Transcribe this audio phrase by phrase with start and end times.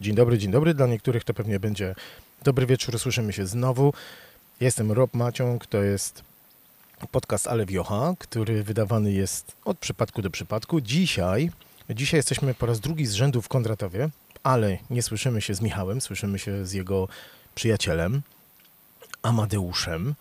[0.00, 0.74] Dzień dobry, dzień dobry.
[0.74, 1.94] Dla niektórych to pewnie będzie
[2.42, 2.98] dobry wieczór.
[2.98, 3.92] Słyszymy się znowu.
[4.60, 6.22] Jestem Rob Maciąg, to jest
[7.10, 10.80] podcast Ale Wiocha, który wydawany jest od przypadku do przypadku.
[10.80, 11.50] Dzisiaj,
[11.90, 14.08] dzisiaj jesteśmy po raz drugi z rzędu w Kondratowie,
[14.42, 17.08] ale nie słyszymy się z Michałem, słyszymy się z jego
[17.54, 18.22] przyjacielem,
[19.22, 20.14] Amadeuszem,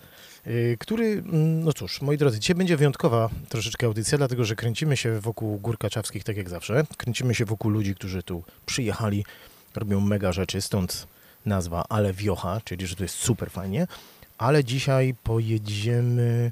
[0.46, 4.98] yy, który, mm, no cóż, moi drodzy, dzisiaj będzie wyjątkowa troszeczkę audycja, dlatego że kręcimy
[4.98, 6.84] się wokół Gór Kaczawskich, tak jak zawsze.
[6.98, 9.26] Kręcimy się wokół ludzi, którzy tu przyjechali,
[9.78, 11.08] robią mega rzeczy, stąd
[11.46, 13.88] nazwa Ale Wiocha, czyli że to jest super fajnie.
[14.38, 16.52] Ale dzisiaj pojedziemy,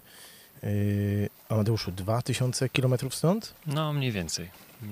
[0.64, 3.54] yy, Amadeuszu, 2000 km stąd?
[3.68, 4.50] No, mniej więcej.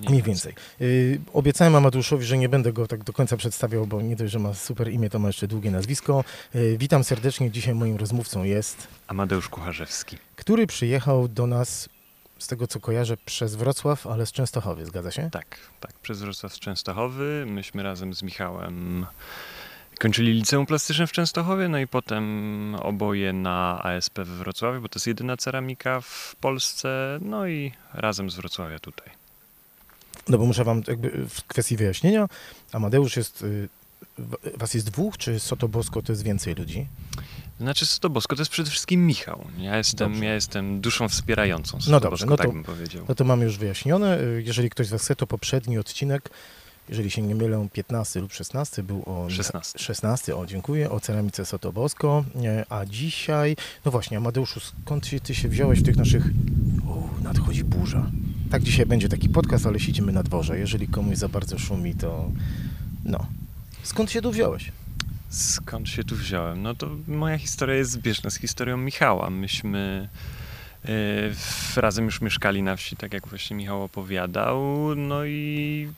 [0.10, 0.54] Mniej więcej.
[0.80, 4.40] Yy, obiecałem Amadeuszowi, że nie będę go tak do końca przedstawiał, bo nie dość, że
[4.40, 6.24] ma super imię, to ma jeszcze długie nazwisko.
[6.54, 7.52] Yy, witam serdecznie.
[7.52, 8.88] Dzisiaj moim rozmówcą jest...
[9.08, 10.18] Amadeusz Kucharzewski.
[10.36, 11.90] Który przyjechał do nas,
[12.42, 15.30] z tego co kojarzę, przez Wrocław, ale z Częstochowy, zgadza się?
[15.32, 15.94] Tak, tak.
[15.94, 17.44] Przez Wrocław z Częstochowy.
[17.48, 19.06] Myśmy razem z Michałem
[20.02, 24.98] kończyli liceum plastyczne w Częstochowie, no i potem oboje na ASP we Wrocławiu, bo to
[24.98, 29.10] jest jedyna ceramika w Polsce, no i razem z Wrocławia tutaj.
[30.28, 32.28] No bo muszę wam jakby w kwestii wyjaśnienia,
[32.72, 33.70] Amadeusz jest, y,
[34.58, 36.88] was jest dwóch, czy Sotobosko to jest więcej ludzi?
[37.60, 39.46] Znaczy Sotobosko to jest przede wszystkim Michał.
[39.58, 43.06] Ja jestem, ja jestem duszą wspierającą Sotobosko, No dobrze, no to- tak bym powiedział.
[43.10, 44.18] No to mamy już wyjaśnione.
[44.44, 46.30] Jeżeli ktoś z was chce, to poprzedni odcinek,
[46.90, 49.30] jeżeli się nie mylę, 15 lub 16 był o...
[49.30, 49.80] 16.
[49.80, 52.26] 16, o dziękuję, o ceramice Sotobosko,
[52.70, 53.56] a dzisiaj,
[53.86, 56.26] no właśnie, Amadeuszu, skąd się, ty się wziąłeś w tych naszych,
[56.88, 58.12] o, nadchodzi burza.
[58.52, 62.32] Tak dzisiaj będzie taki podcast, ale siedzimy na dworze, jeżeli komuś za bardzo szumi, to
[63.06, 63.26] no.
[63.84, 64.72] Skąd się tu wziąłeś?
[65.30, 66.62] Skąd się tu wziąłem?
[66.62, 69.30] No to moja historia jest zbieżna z historią Michała.
[69.30, 70.10] Myśmy
[71.34, 74.62] w- razem już mieszkali na wsi, tak jak właśnie Michał opowiadał.
[74.96, 75.90] No i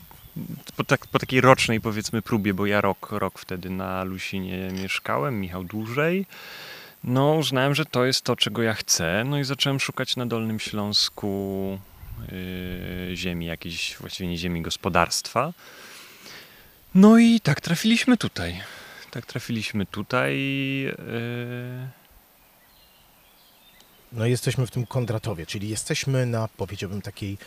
[0.77, 5.39] po, tak, po takiej rocznej powiedzmy próbie, bo ja rok, rok wtedy na Lusinie mieszkałem,
[5.41, 6.25] Michał dłużej.
[7.03, 9.23] No uznałem, że to jest to, czego ja chcę.
[9.27, 11.79] No i zacząłem szukać na Dolnym Śląsku
[13.11, 15.53] e, ziemi, jakiejś właściwie nie ziemi, gospodarstwa.
[16.95, 18.61] No i tak trafiliśmy tutaj.
[19.11, 20.37] Tak trafiliśmy tutaj.
[20.81, 21.87] Yy...
[24.11, 27.37] No jesteśmy w tym Kondratowie, czyli jesteśmy na, powiedziałbym, takiej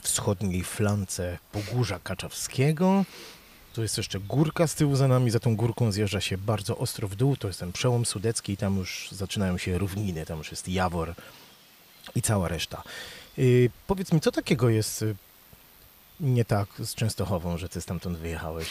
[0.00, 3.04] wschodniej flance Pogórza Kaczawskiego.
[3.72, 7.08] Tu jest jeszcze górka z tyłu za nami, za tą górką zjeżdża się bardzo ostro
[7.08, 10.50] w dół, to jest ten przełom sudecki i tam już zaczynają się równiny, tam już
[10.50, 11.14] jest Jawor
[12.14, 12.82] i cała reszta.
[13.36, 15.16] Yy, powiedz mi, co takiego jest y,
[16.20, 18.68] nie tak z Częstochową, że ty stamtąd wyjechałeś?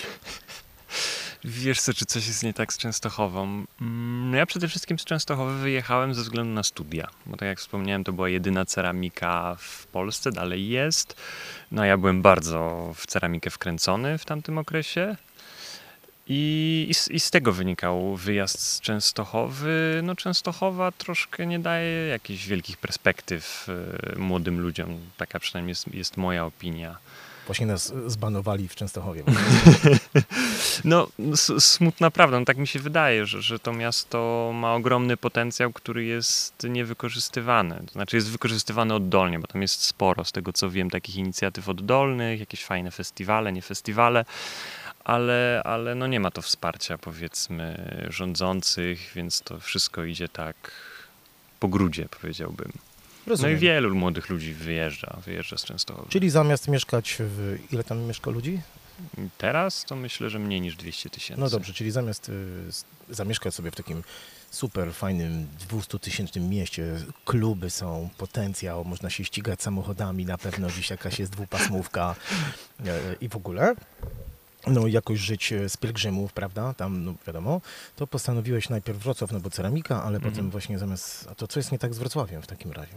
[1.43, 3.65] Wiesz co, czy coś jest nie tak z Częstochową?
[3.81, 7.07] Mm, No ja przede wszystkim z Częstochowy wyjechałem ze względu na studia.
[7.25, 11.15] Bo tak jak wspomniałem, to była jedyna ceramika w Polsce, dalej jest.
[11.71, 15.15] No ja byłem bardzo w ceramikę wkręcony w tamtym okresie.
[16.27, 19.99] I, i, z, I z tego wynikał wyjazd z Częstochowy.
[20.03, 23.67] No Częstochowa troszkę nie daje jakichś wielkich perspektyw
[24.15, 24.99] y, młodym ludziom.
[25.17, 26.97] Taka przynajmniej jest, jest moja opinia.
[27.45, 29.23] Właśnie nas zbanowali w Częstochowie.
[30.83, 31.07] No,
[31.59, 36.05] smutna prawda, no tak mi się wydaje, że, że to miasto ma ogromny potencjał, który
[36.05, 37.81] jest niewykorzystywany.
[37.85, 41.69] To znaczy jest wykorzystywany oddolnie, bo tam jest sporo, z tego co wiem, takich inicjatyw
[41.69, 44.25] oddolnych, jakieś fajne festiwale, nie festiwale,
[45.03, 50.71] ale, ale no nie ma to wsparcia, powiedzmy, rządzących, więc to wszystko idzie tak
[51.59, 52.71] po grudzie, powiedziałbym.
[53.27, 53.55] No Rozumiem.
[53.55, 56.09] i wielu młodych ludzi wyjeżdża, wyjeżdża z Częstochowy.
[56.09, 57.57] Czyli zamiast mieszkać w...
[57.71, 58.61] Ile tam mieszka ludzi?
[59.37, 61.41] Teraz to myślę, że mniej niż 200 tysięcy.
[61.41, 62.33] No dobrze, czyli zamiast y,
[63.09, 64.03] zamieszkać sobie w takim
[64.51, 71.19] super fajnym 200-tysięcznym mieście, kluby są, potencjał, można się ścigać samochodami, na pewno gdzieś jakaś
[71.19, 72.15] jest dwupasmówka
[72.85, 73.75] e, i w ogóle.
[74.67, 77.61] No jakoś żyć e, z pielgrzymów, prawda, tam no wiadomo,
[77.95, 80.33] to postanowiłeś najpierw Wrocław, no bo ceramika, ale Mhm.
[80.33, 82.93] potem właśnie zamiast, a to co jest nie tak z Wrocławiem w takim razie?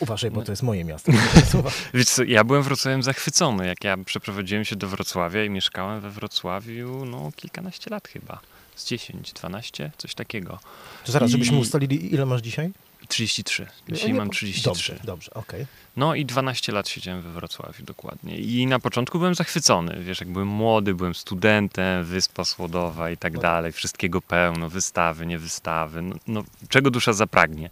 [0.00, 0.46] Uważaj, bo No.
[0.46, 1.12] to jest moje miasto.
[1.94, 6.10] Wiesz co, ja byłem Wrocławiem zachwycony, jak ja przeprowadziłem się do Wrocławia i mieszkałem we
[6.10, 8.40] Wrocławiu, no kilkanaście lat chyba.
[8.76, 10.58] Z 10, 12, coś takiego.
[11.04, 12.70] To zaraz, żebyśmy I- ustalili, ile masz dzisiaj?
[13.08, 13.66] 33.
[13.88, 14.64] Dzisiaj No, mam nie- 33.
[14.92, 15.66] Dobrze, dobrze, okej.
[15.96, 18.38] No i 12 lat siedziałem we Wrocławiu dokładnie.
[18.38, 20.04] I na początku byłem zachwycony.
[20.04, 23.40] Wiesz, jak byłem młody, byłem studentem, Wyspa Słodowa i tak No.
[23.40, 23.72] dalej.
[23.72, 26.02] Wszystkiego pełno, wystawy, nie wystawy.
[26.02, 27.70] No, no, czego dusza zapragnie.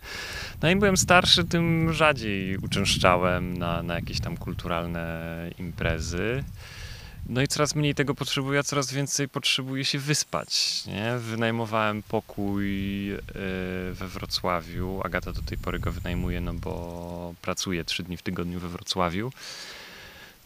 [0.62, 5.26] No i byłem starszy, tym rzadziej uczęszczałem na, na jakieś tam kulturalne
[5.58, 6.44] imprezy.
[7.28, 10.82] No i coraz mniej tego potrzebuję, a coraz więcej potrzebuję się wyspać.
[10.86, 11.18] Nie?
[11.18, 13.18] Wynajmowałem pokój e,
[13.92, 15.00] we Wrocławiu.
[15.04, 19.32] Agata do tej pory go wynajmuje, no bo pracuje trzy dni w tygodniu we Wrocławiu.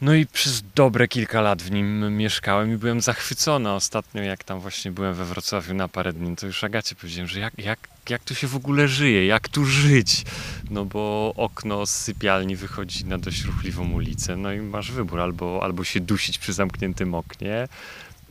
[0.00, 3.72] No i przez dobre kilka lat w nim mieszkałem i byłem zachwycony.
[3.72, 7.40] Ostatnio, jak tam właśnie byłem we Wrocławiu na parę dni, to już Agacie powiedziałem, że
[7.40, 10.24] jak, jak, jak tu się w ogóle żyje, jak tu żyć.
[10.70, 15.60] No bo okno z sypialni wychodzi na dość ruchliwą ulicę, no i masz wybór, albo,
[15.62, 17.68] albo się dusić przy zamkniętym oknie,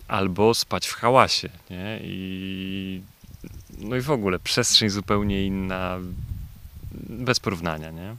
[0.08, 2.00] albo spać w hałasie, nie?
[2.04, 3.02] I
[3.80, 5.98] no i w ogóle przestrzeń zupełnie inna,
[7.10, 8.16] bez porównania, nie?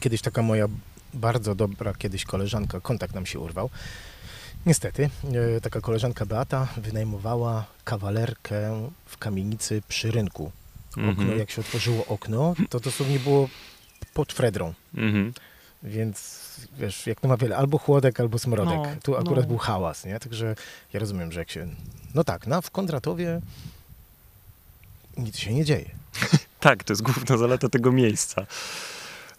[0.00, 0.68] Kiedyś taka moja
[1.14, 3.70] bardzo dobra kiedyś koleżanka, kontakt nam się urwał.
[4.66, 5.10] Niestety,
[5.56, 10.52] e, taka koleżanka Beata wynajmowała kawalerkę w kamienicy przy rynku.
[10.90, 11.38] Okno, Mhm.
[11.38, 13.48] jak się otworzyło okno, to dosłownie było
[14.14, 14.74] pod Fredrą.
[14.94, 15.32] Mhm.
[15.82, 16.46] Więc
[16.78, 18.76] wiesz, jak to ma wiele, albo chłodek, albo smrodek.
[18.76, 19.48] No, tu akurat no.
[19.48, 20.18] był hałas, nie?
[20.20, 20.54] Także
[20.92, 21.68] ja rozumiem, że jak się...
[22.14, 23.40] No tak, no, w Kondratowie
[25.16, 25.90] nic się nie dzieje.
[26.60, 28.46] Tak, to jest główna zaleta tego miejsca.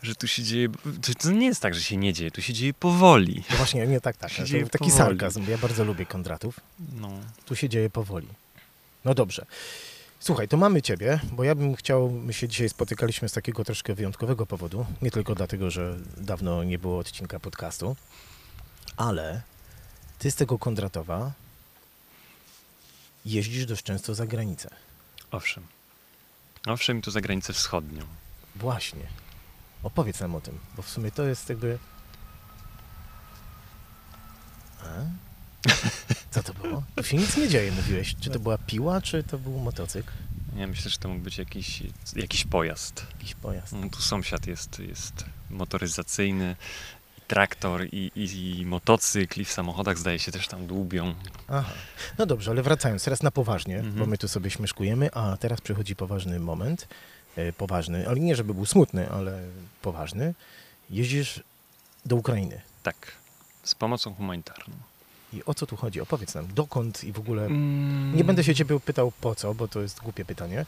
[0.01, 0.69] Że tu się dzieje.
[1.21, 3.43] To, nie jest tak, że się nie dzieje, tu się dzieje powoli.
[3.49, 4.31] No właśnie, nie tak, tak.
[4.37, 4.97] Się dzieje taki powoli.
[4.97, 5.49] sarkazm.
[5.49, 6.59] Ja bardzo lubię Kondratów.
[6.93, 7.09] No.
[7.45, 8.27] Tu się dzieje powoli.
[9.05, 9.45] No dobrze.
[10.19, 13.93] Słuchaj, to mamy Ciebie, bo ja bym chciał, my się dzisiaj spotykaliśmy z takiego troszkę
[13.95, 17.95] wyjątkowego powodu, nie tylko dlatego, że dawno nie było odcinka podcastu,
[18.97, 19.41] ale
[20.19, 21.31] Ty z tego Kondratowa
[23.25, 24.69] jeździsz dość często za granicę.
[25.31, 25.63] Owszem.
[26.67, 28.05] Owszem, i to za granicę wschodnią.
[28.55, 29.01] Właśnie.
[29.83, 31.77] Opowiedz nam o tym, bo w sumie to jest jakby...
[34.83, 34.85] A?
[36.31, 36.83] Co to było?
[36.95, 38.15] Tu się nic nie dzieje, mówiłeś.
[38.19, 40.11] Czy to była piła, czy to był motocykl?
[40.55, 41.83] Ja myślę, że to mógł być jakiś,
[42.15, 43.05] jakiś pojazd.
[43.13, 43.73] Jakiś pojazd.
[43.73, 46.55] No, tu sąsiad jest, jest motoryzacyjny,
[47.17, 51.15] i traktor, i, i, i motocykl, i w samochodach zdaje się też tam dłubią.
[51.47, 51.73] Aha.
[52.17, 53.95] No dobrze, ale wracając teraz na poważnie, Mhm.
[53.95, 56.87] bo my tu sobie śmieszkujemy, a teraz przychodzi poważny moment.
[57.37, 59.41] E, poważny, ale nie żeby był smutny, ale
[59.81, 60.33] poważny.
[60.89, 61.43] Jeździsz
[62.05, 62.61] do Ukrainy.
[62.83, 63.11] Tak,
[63.63, 64.75] z pomocą humanitarną.
[65.33, 66.01] I o co tu chodzi?
[66.01, 67.45] Opowiedz nam, dokąd i w ogóle...
[67.45, 68.15] Mm.
[68.15, 70.65] Nie będę się ciebie pytał po co, bo to jest głupie pytanie,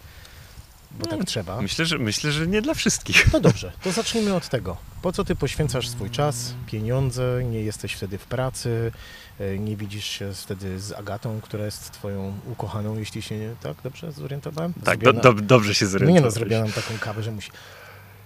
[0.92, 1.62] bo No, tak trzeba.
[1.62, 3.34] Myślę, że, myślę, że nie dla wszystkich.
[3.34, 4.78] No dobrze, to zacznijmy od tego.
[5.02, 8.92] Po co ty poświęcasz swój czas, pieniądze, nie jesteś wtedy w pracy,
[9.40, 13.76] e, nie widzisz się wtedy z Agatą, która jest twoją ukochaną, jeśli się nie, tak
[13.84, 14.74] dobrze zorientowałem?
[14.84, 17.52] Tak, do, do, dobrze się No nie no, zrobiła nam taką kawę, że musi...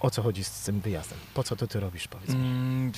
[0.03, 1.19] O co chodzi z tym wyjazdem?
[1.33, 2.35] Po co to ty robisz, powiedz mi?
[2.35, 2.91] Mm,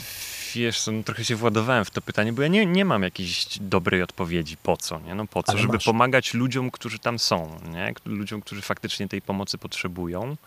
[0.55, 4.01] Wiesz no trochę się władowałem w to pytanie, bo ja nie, nie mam jakiejś dobrej
[4.01, 5.15] odpowiedzi po co, nie?
[5.15, 5.85] No po co, Ale żeby masz.
[5.85, 7.93] pomagać ludziom, którzy tam są, nie?
[8.05, 10.37] Ludziom, którzy faktycznie tej pomocy potrzebują.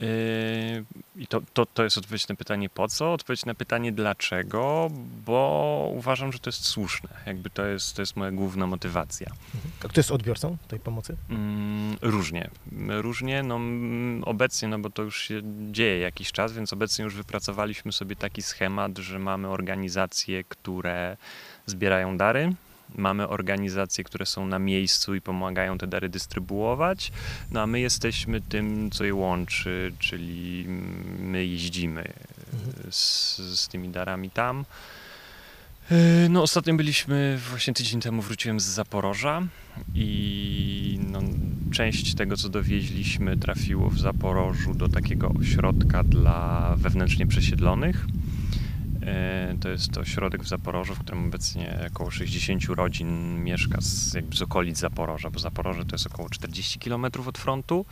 [0.00, 0.84] Yy,
[1.16, 4.90] I to, to, to jest odpowiedź na pytanie po co, odpowiedź na pytanie dlaczego,
[5.26, 7.08] bo uważam, że to jest słuszne.
[7.26, 9.30] Jakby to jest, to jest moja główna motywacja.
[9.84, 11.16] A kto jest odbiorcą tej pomocy?
[11.30, 12.50] Mm, różnie.
[12.88, 13.60] Różnie, no
[14.24, 15.42] obecnie, no bo to już się
[15.72, 21.16] dzieje jakiś czas, więc obecnie już wypracowaliśmy sobie taki schemat, że mamy organizacje, które
[21.66, 22.54] zbierają dary,
[22.94, 27.12] mamy organizacje, które są na miejscu i pomagają te dary dystrybuować,
[27.50, 30.64] no a my jesteśmy tym, co je łączy, czyli
[31.18, 32.12] my jeździmy
[32.52, 32.92] Mhm.
[32.92, 34.64] z, z tymi darami tam.
[35.90, 35.96] Yy,
[36.28, 39.42] No, ostatnio byliśmy, właśnie tydzień temu wróciłem z Zaporoża
[39.94, 41.20] i no,
[41.72, 48.06] część tego, co dowieźliśmy, trafiło w Zaporożu do takiego ośrodka dla wewnętrznie przesiedlonych.
[49.04, 54.36] Yy, To jest ośrodek w Zaporożu, w którym obecnie około 60 rodzin mieszka z, jakby
[54.36, 57.86] z okolic Zaporoża, bo Zaporoże to jest około 40 km od frontu.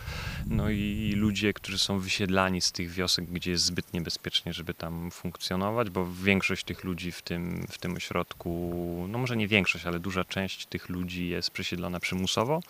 [0.47, 5.11] No i ludzie, którzy są wysiedlani z tych wiosek, gdzie jest zbyt niebezpiecznie, żeby tam
[5.11, 10.01] funkcjonować, bo większość tych ludzi w tym, w tym ośrodku, no może nie większość, ale
[10.01, 12.61] duża część tych ludzi jest przesiedlona przymusowo.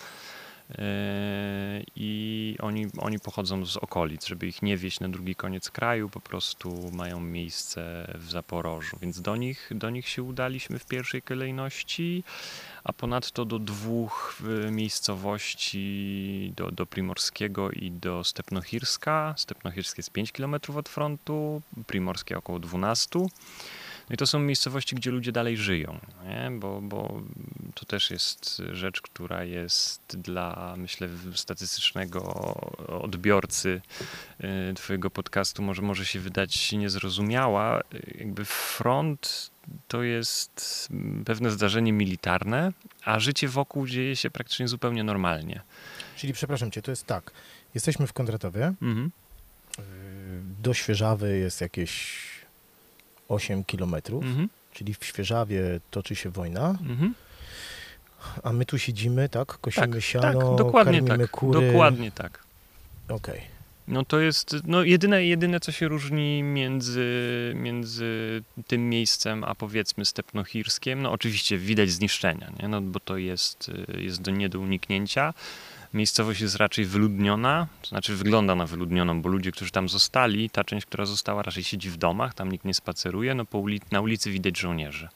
[0.78, 6.08] Yy, I oni, oni pochodzą z okolic, żeby ich nie wieść na drugi koniec kraju,
[6.08, 11.22] po prostu mają miejsce w Zaporożu, więc do nich, do nich się udaliśmy w pierwszej
[11.22, 12.24] kolejności,
[12.84, 14.38] a ponadto do dwóch
[14.68, 19.34] y, miejscowości, do, do Primorskiego i do Stepnochirska.
[19.38, 23.20] Stepnochirskie jest 5 km od frontu, Primorskie około 12.
[24.12, 26.50] No i to są miejscowości, gdzie ludzie dalej żyją, nie?
[26.58, 27.22] Bo, bo
[27.74, 32.22] to też jest rzecz, która jest dla, myślę, statystycznego
[32.88, 33.80] odbiorcy
[34.70, 37.80] y, Twojego podcastu może, może się wydać niezrozumiała.
[37.80, 39.50] Y, Jakby front
[39.88, 40.88] to jest
[41.24, 42.72] pewne zdarzenie militarne,
[43.04, 45.60] a życie wokół dzieje się praktycznie zupełnie normalnie.
[46.16, 47.30] Czyli przepraszam cię, to jest tak.
[47.74, 48.66] Jesteśmy w Kondratowie.
[48.82, 49.10] Mhm.
[49.78, 49.84] Yy,
[50.62, 52.31] Do Świeżawy jest jakieś
[53.28, 54.48] 8 kilometrów, Mhm.
[54.72, 57.14] czyli w Świeżawie toczy się wojna, Mhm.
[58.42, 59.58] a my tu siedzimy, tak?
[59.60, 61.30] Kosimy Tak, siano, tak, dokładnie karmimy tak.
[61.30, 61.66] kury.
[61.66, 62.44] Dokładnie tak.
[63.08, 63.40] Okej.
[63.88, 67.06] No to jest no jedyne, jedyne, co się różni między,
[67.56, 72.68] między tym miejscem, a powiedzmy Stepnohirskiem, no oczywiście widać zniszczenia, nie?
[72.68, 75.34] No, bo to jest, jest do, nie do uniknięcia.
[75.94, 80.64] Miejscowość jest raczej wyludniona, to znaczy wygląda na wyludnioną, bo ludzie, którzy tam zostali, ta
[80.64, 84.00] część, która została, raczej siedzi w domach, tam nikt nie spaceruje, no po ulic na
[84.00, 85.08] ulicy widać żołnierzy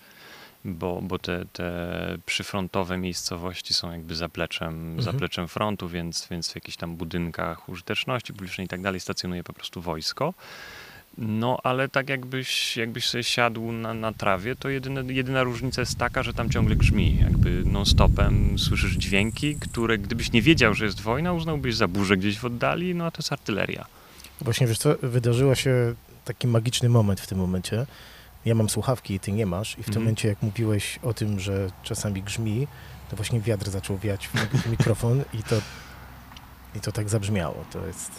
[0.66, 5.02] bo, bo te, te przyfrontowe miejscowości są jakby zapleczem, mhm.
[5.02, 9.52] zapleczem frontu, więc, więc w jakichś tam budynkach użyteczności publicznej i tak dalej stacjonuje po
[9.52, 10.35] prostu wojsko.
[11.18, 15.99] No, ale tak jakbyś, jakbyś sobie siadł na, na trawie, to jedyne, jedyna różnica jest
[15.99, 17.18] taka, że tam ciągle grzmi.
[17.20, 22.38] Jakby non-stopem słyszysz dźwięki, które gdybyś nie wiedział, że jest wojna, uznałbyś za burzę gdzieś
[22.38, 23.87] w oddali, no a to jest artyleria.
[24.40, 25.94] Właśnie, wiesz co, wydarzyło się
[26.25, 27.87] taki magiczny moment w tym momencie,
[28.44, 30.04] ja mam słuchawki i ty nie masz i w tym mhm.
[30.04, 32.66] momencie jak mówiłeś o tym, że czasami grzmi,
[33.11, 35.56] to właśnie wiatr zaczął wiać w mikrofon i to,
[36.75, 37.64] i to tak zabrzmiało.
[37.73, 38.11] To jest...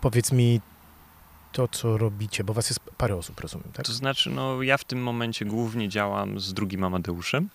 [0.00, 0.60] Powiedz mi
[1.52, 3.86] to, co robicie, bo was jest parę osób, rozumiem, tak?
[3.86, 7.48] To znaczy, no ja w tym momencie głównie działam z drugim Amadeuszem.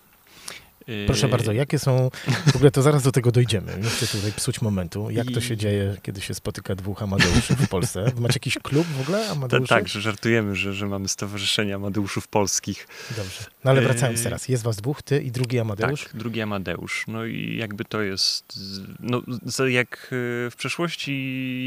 [1.06, 2.10] Proszę bardzo, jakie są,
[2.52, 5.56] w ogóle to zaraz do tego dojdziemy, nie chcę tutaj psuć momentu, jak to się
[5.56, 8.12] dzieje, kiedy się spotyka dwóch Amadeuszy w Polsce?
[8.20, 9.68] Macie jakiś klub w ogóle Amadeuszy?
[9.68, 12.88] Tak, że żartujemy, że, że mamy Stowarzyszenie Amadeuszów Polskich.
[13.16, 16.04] Dobrze, no ale wracając teraz, jest was dwóch, ty i drugi Amadeusz?
[16.04, 18.58] Tak, drugi Amadeusz, no i jakby to jest,
[19.00, 19.22] no
[19.68, 21.12] jak e, w przeszłości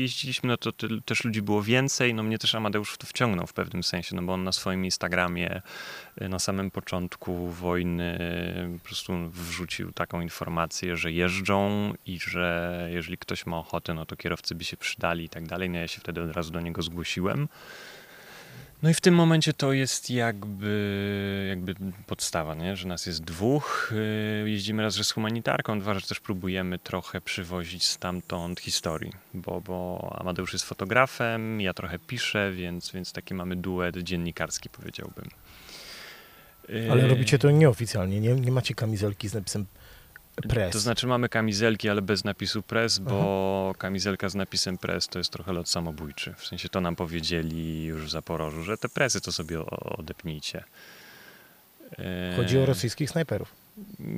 [0.02, 0.72] jeździliśmy, no to
[1.06, 4.22] też ludzi było więcej, no mnie też Amadeusz w to wciągnął w pewnym sensie, no
[4.22, 5.62] bo on na swoim Instagramie
[6.30, 8.20] na samym początku wojny
[8.80, 14.16] po prostu wrzucił taką informację, że jeżdżą i że jeżeli ktoś ma ochotę, no to
[14.16, 15.70] kierowcy by się przydali i tak dalej.
[15.70, 17.48] No ja się wtedy od razu do niego zgłosiłem.
[18.84, 21.76] No i w tym momencie to jest jakby, jakby
[22.08, 22.76] podstawa, nie?
[22.76, 23.94] że nas jest dwóch.
[24.46, 29.62] Y, jeździmy raz, że z humanitarką, dwa, że też próbujemy trochę przywozić stamtąd historii, bo,
[29.62, 35.30] bo Amadeusz jest fotografem, ja trochę piszę, więc, więc taki mamy duet dziennikarski, powiedziałbym.
[36.92, 39.66] Ale robicie to nieoficjalnie, nie, nie macie kamizelki z napisem
[40.36, 40.74] press.
[40.74, 43.80] To znaczy mamy kamizelki, ale bez napisu press, bo Aha.
[43.80, 46.34] kamizelka z napisem press to jest trochę lot samobójczy.
[46.38, 50.64] W sensie to nam powiedzieli już w Zaporożu, że te presy to sobie odepnijcie.
[52.36, 53.54] Chodzi o rosyjskich snajperów.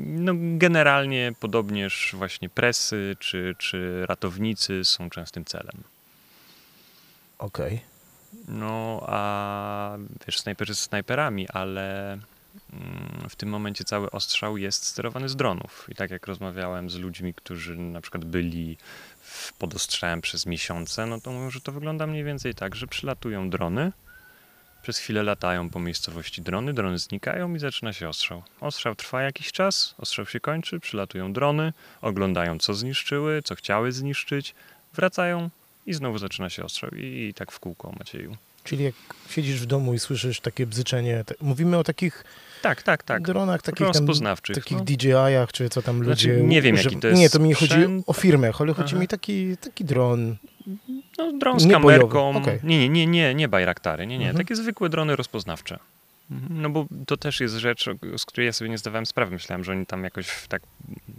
[0.01, 5.84] No, generalnie podobnież właśnie presy czy, czy ratownicy są częstym celem.
[7.39, 7.74] Okej.
[7.75, 7.91] Okay.
[8.48, 12.17] No, a wiesz, snajperzy z snajperami, ale
[13.30, 15.88] w tym momencie cały ostrzał jest sterowany z dronów.
[15.90, 18.78] I tak jak rozmawiałem z ludźmi, którzy na przykład byli
[19.60, 23.50] pod ostrzałem przez miesiące, no to mówią, że to wygląda mniej więcej tak, że przylatują
[23.50, 23.92] drony,
[24.82, 28.44] przez chwilę latają po miejscowości drony, drony znikają i zaczyna się ostrzał.
[28.62, 34.56] Ostrzał trwa jakiś czas, ostrzał się kończy, przylatują drony, oglądają co zniszczyły, co chciały zniszczyć,
[34.94, 35.50] wracają
[35.86, 36.90] i znowu zaczyna się ostrzał.
[36.90, 38.38] I, i tak w kółko, Macieju.
[38.63, 38.96] Czyli jak
[39.30, 42.24] siedzisz w domu i słyszysz takie bzyczenie, mówimy o takich
[42.62, 43.22] tak, tak, tak.
[43.22, 44.56] dronach, takich rozpoznawczych.
[44.56, 44.84] Tam, takich no.
[44.84, 46.44] DJI-ach, czy co tam znaczy, ludzie...
[46.44, 49.01] Nie wiem, jaki to jest Nie, to mi chodzi o firmę, ale chodzi Aha.
[49.01, 50.36] mi taki, taki dron.
[51.18, 52.38] No, dron z kamerką.
[52.38, 52.60] Okay.
[52.63, 54.30] Nie, nie, nie, nie, nie bajraktary, nie, nie.
[54.30, 54.46] Mhm.
[54.46, 55.80] Takie zwykłe drony rozpoznawcze.
[56.32, 56.62] Mhm.
[56.62, 57.86] No bo to też jest rzecz,
[58.18, 59.32] z której ja sobie nie zdawałem sprawy.
[59.32, 60.62] Myślałem, że oni tam jakoś tak,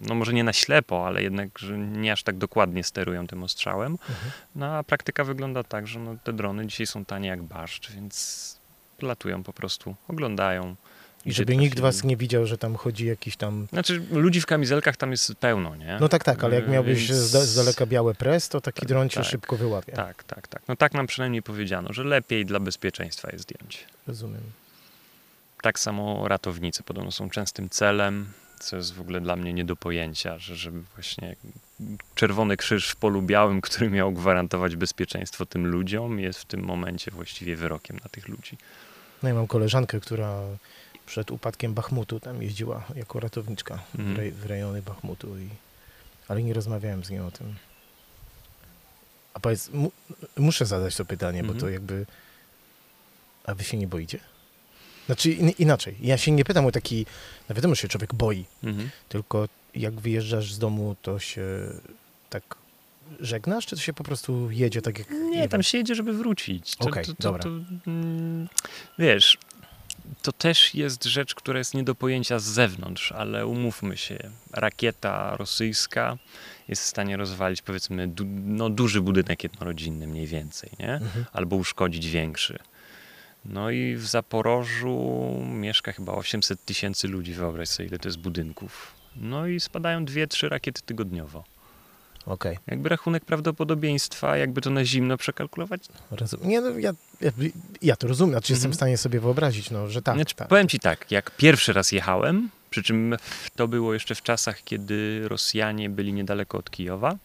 [0.09, 3.93] no może nie na ślepo, ale jednak, że nie aż tak dokładnie sterują tym ostrzałem.
[3.93, 4.31] Mhm.
[4.55, 8.59] No a praktyka wygląda tak, że no, te drony dzisiaj są tanie jak barszcz, więc
[9.03, 10.77] latują po prostu, oglądają.
[11.27, 13.67] I żeby nikt was nie widział, że tam chodzi jakiś tam...
[13.73, 15.99] Znaczy, ludzi w kamizelkach tam jest pełno, nie?
[16.01, 17.21] No tak, tak, ale jak miałbyś Więc...
[17.21, 19.93] z, daleka białe pres, to taki tak, dron cię tak, szybko wyłapie.
[19.93, 20.63] Tak, tak, tak.
[20.69, 23.87] No tak nam przynajmniej powiedziano, że lepiej dla bezpieczeństwa je zdjąć.
[24.07, 24.43] Rozumiem.
[25.63, 28.27] Tak samo ratownicy podobno są częstym celem,
[28.61, 31.37] co jest w ogóle dla mnie nie do pojęcia, że żeby właśnie
[32.15, 37.11] Czerwony Krzyż w polu białym, który miał gwarantować bezpieczeństwo tym ludziom, jest w tym momencie
[37.11, 38.57] właściwie wyrokiem na tych ludzi.
[39.23, 40.41] No ja mam koleżankę, która
[41.07, 44.15] przed upadkiem Bachmutu tam jeździła jako ratowniczka mm.
[44.15, 45.49] w, rej, w rejony Bachmutu, i,
[46.29, 47.55] ale nie rozmawiałem z nią o tym.
[49.35, 49.93] A powiedz, mu,
[50.37, 51.55] muszę zadać to pytanie, mm -hmm.
[51.55, 51.73] bo to mhm.
[51.73, 52.07] jakby.
[53.45, 54.19] A wy się nie boicie?
[55.07, 55.97] Znaczy inaczej.
[56.01, 57.07] Ja się nie pytam o taki.
[57.49, 58.89] No wiadomo, że się człowiek boi, mm -hmm.
[59.09, 61.45] tylko jak wyjeżdżasz z domu, to się
[62.31, 62.57] tak
[63.21, 65.11] żegnasz, czy to się po prostu jedzie tak jak.
[65.11, 66.75] Nie, tam się jedzie, żeby wrócić.
[66.79, 67.43] Okej, okay, dobra.
[67.43, 67.49] To,
[67.87, 68.49] mm,
[68.99, 69.39] wiesz,
[70.23, 74.19] to też jest rzecz, która jest nie do pojęcia z zewnątrz, ale umówmy się,
[74.53, 76.19] rakieta rosyjska
[76.69, 80.93] jest w stanie rozwalić powiedzmy du no, duży budynek jednorodzinny mniej więcej, nie?
[80.93, 81.25] Mhm.
[81.33, 82.59] albo uszkodzić większy.
[83.45, 84.97] No i w Zaporożu
[85.47, 88.93] mieszka chyba 800 tysięcy ludzi, wyobraź sobie ile to jest budynków.
[89.17, 91.45] No i spadają dwie, trzy rakiety tygodniowo.
[92.27, 95.83] Okej, Jakby rachunek prawdopodobieństwa, jakby to na zimno przekalkulować.
[96.11, 96.49] rozumiem.
[96.49, 97.31] Nie, no ja, ja,
[97.83, 98.73] ja to rozumiem, znaczy jestem Mhm.
[98.73, 100.49] w stanie sobie wyobrazić, no, że tak, Znaczy, tak.
[100.49, 103.17] Powiem ci tak, jak pierwszy raz jechałem, przy czym
[103.57, 107.17] to było jeszcze w czasach, kiedy Rosjanie byli niedaleko od Kijowa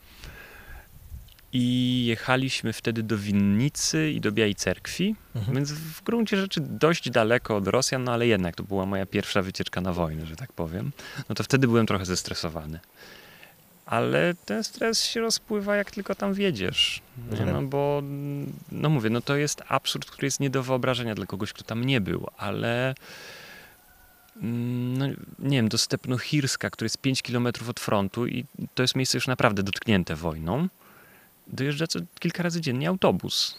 [1.53, 5.55] i jechaliśmy wtedy do Winnicy i do Białej Cerkwi, Mhm.
[5.55, 9.41] więc w gruncie rzeczy dość daleko od Rosjan, no ale jednak to była moja pierwsza
[9.41, 10.91] wycieczka na wojnę, że tak powiem.
[11.29, 12.79] No to wtedy byłem trochę zestresowany.
[13.88, 16.34] Ale ten stres się rozpływa, jak tylko tam?
[17.32, 17.53] Rozumiem.
[17.53, 18.03] No bo,
[18.72, 21.84] no mówię, no to jest absurd, który jest nie do wyobrażenia dla kogoś, kto tam
[21.84, 22.96] nie był, ale
[24.41, 25.06] mm, no,
[25.39, 29.27] nie wiem, do Stepnochirska, który jest 5 km od frontu i to jest miejsce już
[29.27, 30.67] naprawdę dotknięte wojną,
[31.48, 33.58] dojeżdża co kilka razy dziennie autobus.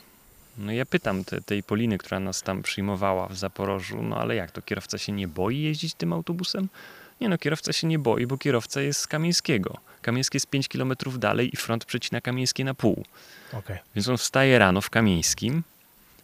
[0.59, 4.51] No ja pytam te, tej Poliny, która nas tam przyjmowała w Zaporożu, no ale jak
[4.51, 6.69] to, kierowca się nie boi jeździć tym autobusem?
[7.21, 9.79] Nie no, kierowca się nie boi, bo kierowca jest z Kamieńskiego.
[10.09, 13.05] Kamieńskie jest 5 km dalej i front przecina Kamieńskie na pół.
[13.53, 13.79] Okej.
[13.95, 15.63] Więc on wstaje rano w Kamieńskim,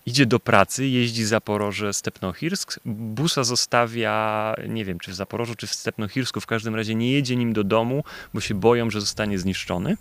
[0.07, 5.75] idzie do pracy, jeździ Zaporoże Stepnochirsk, busa zostawia, nie wiem, czy w Zaporożu, czy w
[5.75, 9.97] Stepnochirsku, w każdym razie nie jedzie nim do domu, bo się boją, że zostanie zniszczony,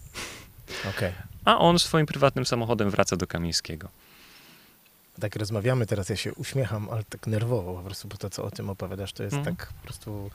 [0.90, 1.12] Okej.
[1.46, 3.90] a on swoim prywatnym samochodem wraca do Kamieńskiego.
[5.20, 8.52] Tak rozmawiamy teraz, ja się uśmiecham, ale tak nerwowo po prostu, bo to, co o
[8.52, 9.56] tym opowiadasz, to jest Mhm.
[9.56, 10.32] tak po prostu...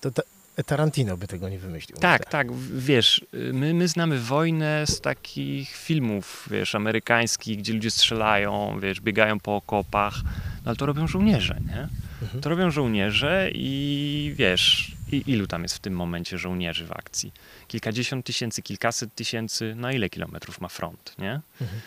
[0.00, 0.22] To ta,
[0.62, 1.98] Tarantino by tego nie wymyślił.
[1.98, 8.80] Tak, tak, wiesz, my, my znamy wojnę z takich filmów, wiesz, amerykańskich, gdzie ludzie strzelają,
[8.80, 11.88] wiesz, biegają po okopach, no ale to robią żołnierze, nie?
[12.22, 12.42] Mhm.
[12.42, 17.32] To robią żołnierze i wiesz, i ilu tam jest w tym momencie żołnierzy w akcji?
[17.68, 21.40] Kilkadziesiąt tysięcy, kilkaset tysięcy, na ile kilometrów ma front, nie?
[21.60, 21.80] Mhm.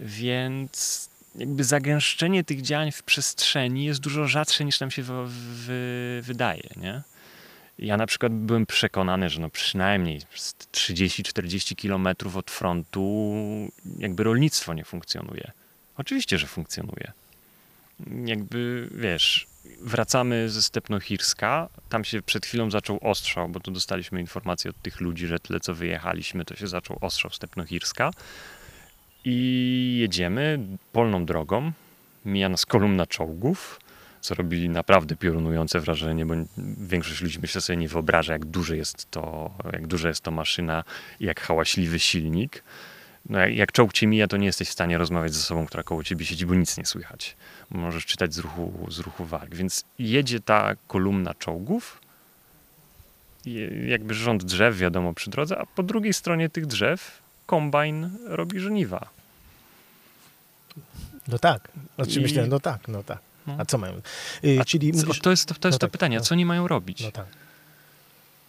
[0.00, 6.20] Więc jakby zagęszczenie tych działań w przestrzeni jest dużo rzadsze niż nam się w, w,
[6.22, 7.02] wydaje, nie?
[7.78, 13.32] Ja na przykład byłem przekonany, że no przynajmniej z 30-40 kilometrów od frontu
[13.98, 15.50] jakby rolnictwo nie funkcjonuje.
[15.96, 17.12] Oczywiście, że funkcjonuje.
[18.24, 19.46] Jakby, wiesz,
[19.80, 25.00] wracamy ze Stepnochirska, tam się przed chwilą zaczął ostrzał, bo tu dostaliśmy informację od tych
[25.00, 28.10] ludzi, że tyle co wyjechaliśmy, to się zaczął ostrzał Stepnochirska
[29.24, 30.58] i jedziemy
[30.92, 31.72] polną drogą,
[32.24, 33.80] mija nas kolumna czołgów,
[34.22, 36.34] co robi naprawdę piorunujące wrażenie, bo
[36.78, 40.84] większość ludzi myślę sobie nie wyobraża, jak duże jest to, jak duża jest to maszyna
[41.20, 42.62] i jak hałaśliwy silnik.
[43.28, 45.82] No, jak- jak czołg cię mija, to nie jesteś w stanie rozmawiać ze sobą, która
[45.82, 47.36] koło ciebie siedzi, bo nic nie słychać.
[47.70, 49.54] Możesz czytać z ruchu, z ruchu warg.
[49.54, 52.00] Więc jedzie ta kolumna czołgów,
[53.86, 59.08] jakby rząd drzew, wiadomo, przy drodze, a po drugiej stronie tych drzew kombajn robi żniwa.
[61.28, 61.68] No tak.
[61.94, 63.18] Znaczy I- no tak, no tak.
[63.46, 63.56] No.
[63.58, 64.00] A co mają?
[64.44, 66.24] Y, A czyli mówisz, to jest to, to, jest no to tak, pytanie, no.
[66.24, 67.00] co oni mają robić?
[67.04, 67.26] No tak.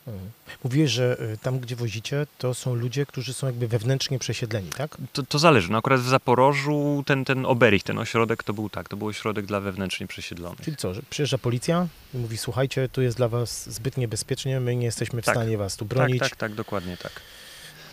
[0.08, 0.32] Mhm.
[0.64, 4.98] Mówiłeś, że y, tam, gdzie wozicie, to są ludzie, którzy są jakby wewnętrznie przesiedleni, tak?
[5.14, 5.72] To, to zależy.
[5.72, 9.46] No akurat w Zaporożu ten, ten Oberich, ten ośrodek to był tak, to był ośrodek
[9.46, 10.62] dla wewnętrznie przesiedlonych.
[10.62, 14.76] Czyli co, że przyjeżdża policja i mówi, słuchajcie, tu jest dla was zbyt niebezpiecznie, my
[14.76, 15.36] nie jesteśmy w Tak.
[15.36, 16.20] stanie was tu Tak, bronić.
[16.20, 17.12] tak, tak, dokładnie tak.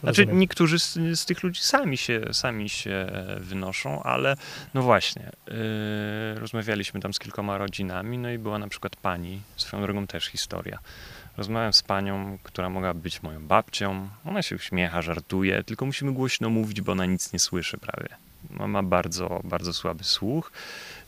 [0.00, 0.38] Znaczy Rozumiem.
[0.40, 4.36] niektórzy z, z tych ludzi sami się, sami się wynoszą, ale
[4.74, 5.54] no właśnie, yy,
[6.40, 10.78] rozmawialiśmy tam z kilkoma rodzinami, no i była na przykład pani, swoją drogą też historia.
[11.36, 14.08] Rozmawiam z panią, która mogła być moją babcią.
[14.26, 18.08] Ona się uśmiecha, żartuje, tylko musimy głośno mówić, bo ona nic nie słyszy prawie.
[18.50, 20.52] Ma- Ma bardzo, bardzo słaby słuch.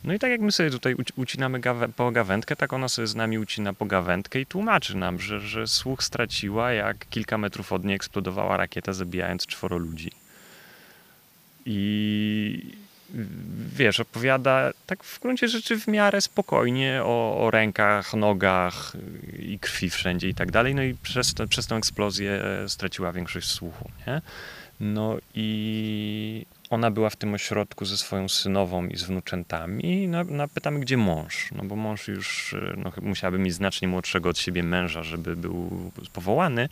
[0.04, 3.06] No i tak jak my sobie tutaj uci- ucinamy gawę, po gawędkę, tak ona sobie
[3.06, 7.72] z nami ucina po gawędkę i tłumaczy nam, że, że słuch straciła, jak kilka metrów
[7.72, 10.10] od niej eksplodowała rakieta, zabijając czworo ludzi.
[11.66, 12.76] I
[13.76, 18.92] wiesz, opowiada tak w gruncie rzeczy w miarę spokojnie o, o rękach, nogach
[19.38, 20.74] i krwi wszędzie i tak dalej.
[20.74, 24.20] No i przez, to, przez tę eksplozję straciła większość słuchu, nie?
[24.80, 30.08] No i ona była w tym ośrodku ze swoją synową i z wnuczętami.
[30.08, 31.52] No, no pytamy, gdzie mąż?
[31.52, 35.90] No bo mąż już y, no, musiałaby mieć znacznie młodszego od siebie męża, żeby był
[36.12, 36.68] powołany.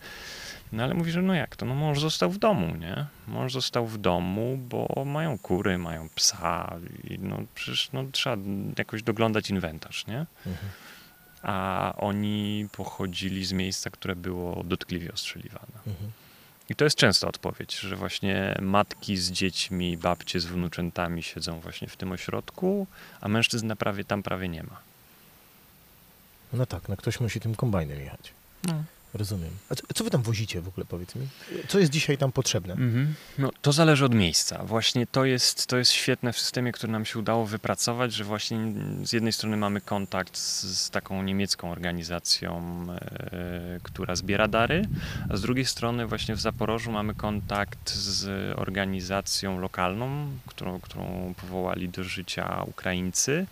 [0.73, 1.67] No ale mówi, że no jak to?
[1.67, 3.07] No mąż został w domu, nie?
[3.29, 8.37] Mąż został w domu, bo mają kury, mają psa i no przecież no, trzeba
[8.79, 10.27] jakoś doglądać inwentarz, nie?
[10.47, 10.71] Mhm.
[11.43, 15.79] A oni pochodzili z miejsca, które było dotkliwie ostrzeliwane.
[15.87, 16.11] Mhm.
[16.71, 21.89] I to jest częsta odpowiedź, że właśnie matki z dziećmi, babcie z wnuczętami siedzą właśnie
[21.89, 22.87] w tym ośrodku,
[23.21, 24.81] a mężczyzn prawie, tam prawie nie ma.
[26.53, 28.33] No tak, no ktoś musi tym kombajnem jechać.
[28.67, 28.85] No.
[29.15, 29.51] Rozumiem.
[29.71, 31.29] A co, co wy tam wozicie w ogóle, powiedz mi?
[31.69, 32.73] Co jest dzisiaj tam potrzebne?
[32.73, 33.15] Mhm.
[33.39, 34.65] No, to zależy od miejsca.
[34.65, 38.59] Właśnie to jest, to jest świetne w systemie, który nam się udało wypracować, że właśnie
[39.03, 44.83] z jednej strony mamy kontakt z, z taką niemiecką organizacją, e, która zbiera dary,
[45.29, 51.89] a z drugiej strony właśnie w Zaporożu mamy kontakt z organizacją lokalną, którą, którą powołali
[51.89, 53.47] do życia Ukraińcy.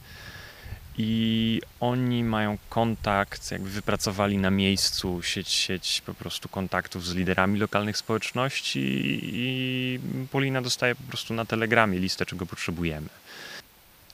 [1.01, 7.59] I oni mają kontakt, jakby wypracowali na miejscu sieć, sieć po prostu kontaktów z liderami
[7.59, 8.81] lokalnych społeczności
[9.23, 13.09] i Polina dostaje po prostu na telegramie listę, czego potrzebujemy.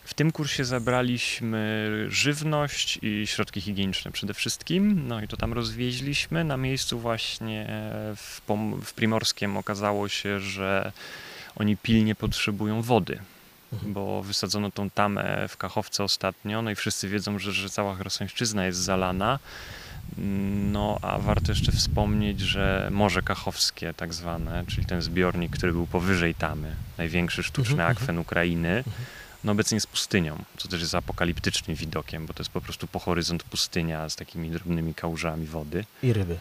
[0.04, 6.44] W tym kursie zabraliśmy żywność i środki higieniczne przede wszystkim, no i to tam rozwieźliśmy.
[6.44, 7.66] Na miejscu właśnie
[8.16, 8.40] w,
[8.84, 10.92] w Primorskiem okazało się, że
[11.56, 13.18] oni pilnie potrzebują wody.
[13.82, 18.66] Bo wysadzono tą tamę w Kachowce ostatnio, no i wszyscy wiedzą, że, że cała Chrosońszczyzna
[18.66, 19.38] jest zalana.
[20.72, 25.86] No, a warto jeszcze wspomnieć, że Morze Kachowskie, tak zwane, czyli ten zbiornik, który był
[25.86, 27.98] powyżej tamy, największy sztuczny mhm, mhm.
[27.98, 28.84] akwen Ukrainy,
[29.44, 32.98] no obecnie jest pustynią, co też jest apokaliptycznym widokiem, bo to jest po prostu po
[32.98, 35.84] horyzont pustynia z takimi drobnymi kałużami wody.
[36.02, 36.38] I ryby.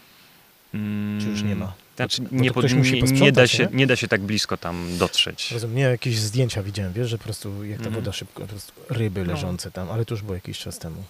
[1.22, 1.74] Czy już nie ma?
[1.96, 3.78] Znaczy, nie, pod, nie, nie, da się, nie?
[3.78, 5.52] nie da się tak blisko tam dotrzeć.
[5.52, 7.94] Rozumiem, nie, jakieś zdjęcia widziałem, wiesz, że po prostu jak ta mm.
[7.94, 9.34] woda szybko, po prostu ryby no.
[9.34, 11.04] leżące tam, ale to już było jakiś czas temu.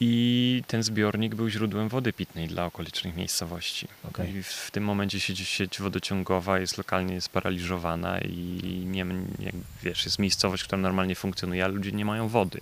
[0.00, 3.88] I ten zbiornik był źródłem wody pitnej dla okolicznych miejscowości.
[4.08, 4.30] Okay.
[4.30, 9.04] I w tym momencie sieć, sieć wodociągowa jest lokalnie sparaliżowana i nie,
[9.38, 9.52] nie,
[9.82, 12.60] wiesz, jest miejscowość, która normalnie funkcjonuje, ale ludzie nie mają wody.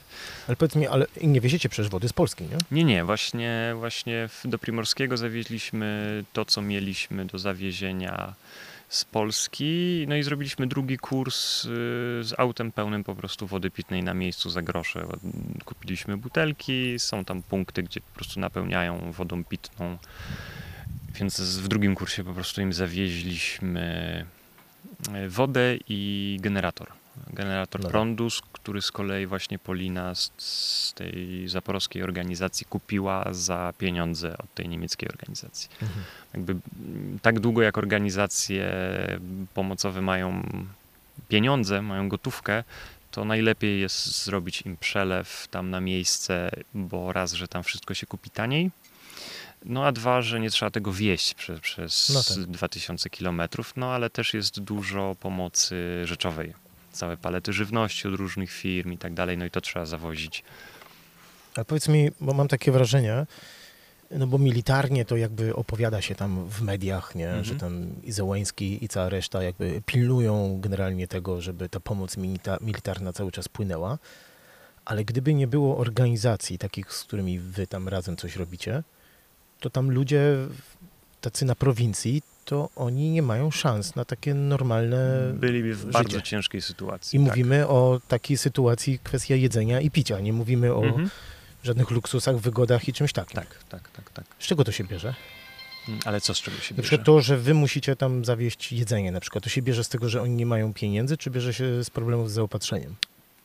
[0.49, 2.59] Ale powiedz mi, ale nie wieziecie przecież wody z Polski, nie?
[2.71, 3.05] Nie, nie.
[3.05, 8.35] Właśnie, właśnie do Primorskiego zawieźliśmy to, co mieliśmy do zawiezienia
[8.91, 10.05] z Polski.
[10.09, 11.69] No i zrobiliśmy drugi kurs y,
[12.23, 15.07] z autem pełnym po prostu wody pitnej na miejscu za grosze.
[15.65, 19.99] Kupiliśmy butelki, są tam punkty, gdzie po prostu napełniają wodą pitną.
[21.15, 24.27] Więc w drugim kursie po prostu im zawieźliśmy
[25.25, 27.00] y, wodę i generator
[27.33, 27.89] generator no.
[27.89, 34.55] prądu, który z kolei właśnie Polina z, z, tej zaporowskiej organizacji kupiła za pieniądze od
[34.55, 35.69] tej niemieckiej organizacji.
[35.83, 36.05] Mhm.
[36.35, 36.57] Jakby
[37.23, 38.73] tak długo jak organizacje
[39.55, 40.43] pomocowe mają
[41.29, 42.65] pieniądze, mają gotówkę,
[43.11, 48.07] to najlepiej jest zrobić im przelew tam na miejsce, bo raz, że tam wszystko się
[48.07, 48.71] kupi taniej,
[49.65, 52.53] no a dwa, że nie trzeba tego wieść przez, przez no tak.
[52.53, 56.55] 2000 kilometrów, no ale też jest dużo pomocy rzeczowej
[56.93, 60.45] całe palety żywności od różnych firm i tak dalej, no i to trzeba zawozić.
[61.57, 63.27] A powiedz mi, bo mam takie wrażenie,
[64.11, 67.27] no bo militarnie to jakby opowiada się tam w mediach, nie?
[67.27, 67.45] Mhm.
[67.45, 72.59] że tam i Zełański i cała reszta jakby pilnują generalnie tego, żeby ta pomoc milita
[72.61, 73.99] militarna cały czas płynęła.
[74.85, 78.83] Ale gdyby nie było organizacji takich, z którymi wy tam razem coś robicie,
[79.61, 80.37] to tam ludzie
[81.21, 85.33] tacy na prowincji to oni nie mają szans na takie normalne.
[85.35, 85.93] Byliby w życie.
[85.93, 87.17] bardzo ciężkiej sytuacji.
[87.17, 87.31] I tak.
[87.31, 90.21] mówimy o takiej sytuacji, kwestia jedzenia i picia.
[90.21, 91.11] Nie mówimy o mhm.
[91.63, 93.35] żadnych luksusach, wygodach i czymś takim.
[93.35, 94.25] Tak, tak, tak, tak.
[94.39, 95.15] Z czego to się bierze?
[95.89, 96.77] Mm, ale co z czego się bierze?
[96.77, 99.89] Na przykład to, że wy musicie tam zawieźć jedzenie, na przykład, to się bierze z
[99.89, 102.95] tego, że oni nie mają pieniędzy, czy bierze się z problemów z zaopatrzeniem?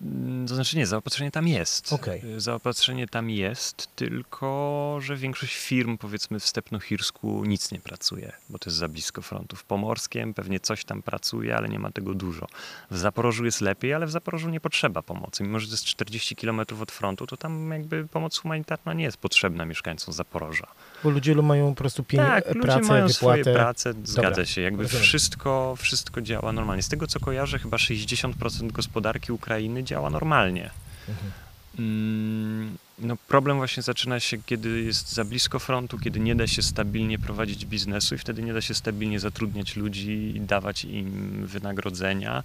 [0.02, 1.94] Mm, to znaczy nie, zaopatrzenie tam jest.
[1.94, 2.22] Okay.
[2.38, 8.70] Zaopatrzenie tam jest, tylko że większość firm, powiedzmy w Stepnohirsku, nic nie pracuje, bo to
[8.70, 9.56] jest za blisko frontu.
[9.56, 12.48] W Pomorskiem pewnie coś tam pracuje, ale nie ma tego dużo.
[12.92, 15.44] W Zaporożu jest lepiej, ale w Zaporożu nie potrzeba pomocy.
[15.44, 19.18] Mimo, że to jest 40 km od frontu, to tam jakby pomoc humanitarna nie jest
[19.18, 20.68] potrzebna mieszkańcom Zaporoża.
[21.06, 23.14] Bo ludzie mają po prostu pieniądze, tak, pracę, ludzie mają wypłatę.
[23.14, 24.62] swoje prace, zgadza Dobra, się.
[24.62, 26.84] Jakby wszystko, wszystko działa normalnie.
[26.84, 30.70] Z tego, co kojarzę, chyba 60% gospodarki Ukrainy działa normalnie.
[31.10, 31.32] Mhm.
[31.80, 36.62] Mm, no problem właśnie zaczyna się, kiedy jest za blisko frontu, kiedy nie da się
[36.62, 42.44] stabilnie prowadzić biznesu i wtedy nie da się stabilnie zatrudniać ludzi i dawać im wynagrodzenia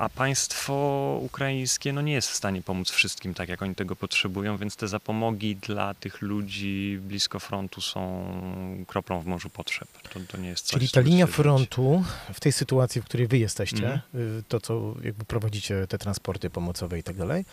[0.00, 4.56] a państwo ukraińskie no, nie jest w stanie pomóc wszystkim tak, jak oni tego potrzebują,
[4.56, 8.24] więc te zapomogi dla tych ludzi blisko frontu są
[8.86, 9.88] kroplą w morzu potrzeb.
[10.12, 13.38] To, to nie jest coś, Czyli ta linia frontu w tej sytuacji, w której wy
[13.38, 14.42] jesteście, mm.
[14.48, 17.44] to co jakby prowadzicie te transporty pomocowe i tak dalej,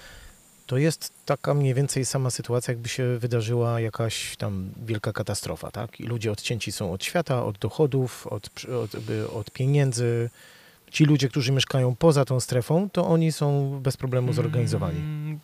[0.68, 6.00] to jest taka mniej więcej sama sytuacja, jakby się wydarzyła jakaś tam wielka katastrofa, tak?
[6.00, 8.50] I ludzie odcięci są od świata, od dochodów, od,
[8.84, 8.92] od,
[9.34, 10.30] od pieniędzy,
[10.92, 15.00] ci ludzie, którzy mieszkają poza tą strefą, to oni są bez problemu zorganizowani.
[15.00, 15.40] Mm,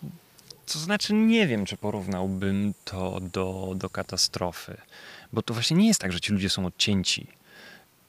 [0.73, 4.77] to znaczy, nie wiem, czy porównałbym to do, do katastrofy,
[5.33, 7.27] bo to właśnie nie jest tak, że ci ludzie są odcięci.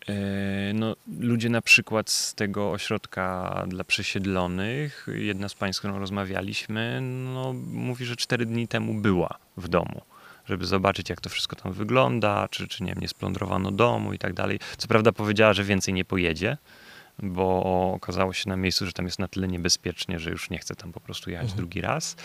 [0.09, 5.99] E, no, ludzie na przykład z tego ośrodka dla przesiedlonych, jedna z pań, z którą
[5.99, 7.01] rozmawialiśmy,
[7.35, 10.01] no, mówi, że cztery dni temu była w domu
[10.49, 14.19] żeby zobaczyć, jak to wszystko tam wygląda, czy, czy nie wiem, nie splądrowano domu i
[14.19, 14.59] tak dalej.
[14.77, 16.57] Co prawda powiedziała, że więcej nie pojedzie,
[17.19, 17.62] bo
[17.95, 20.93] okazało się na miejscu, że tam jest na tyle niebezpiecznie, że już nie chce tam
[20.93, 21.57] po prostu jechać Mhm.
[21.57, 22.17] drugi do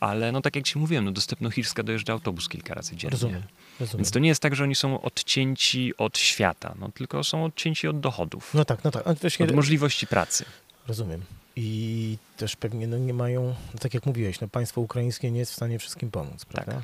[0.00, 3.10] Ale no tak jak ci mówiłem, no do Stepnohirska dojeżdża autobus kilka razy dziennie.
[3.10, 3.42] Rozumiem.
[3.82, 3.98] Rozumiem.
[4.04, 7.88] Więc to nie jest tak, że oni są odcięci od świata, no, tylko są odcięci
[7.88, 9.18] od dochodów, No tak, no tak.
[9.20, 10.44] Właśnie, od możliwości pracy.
[10.88, 11.22] rozumiem.
[11.56, 13.42] I też pewnie no, nie mają,
[13.74, 16.72] no, tak jak mówiłeś, no, państwo ukraińskie nie jest w stanie wszystkim pomóc, prawda?
[16.72, 16.82] Tak.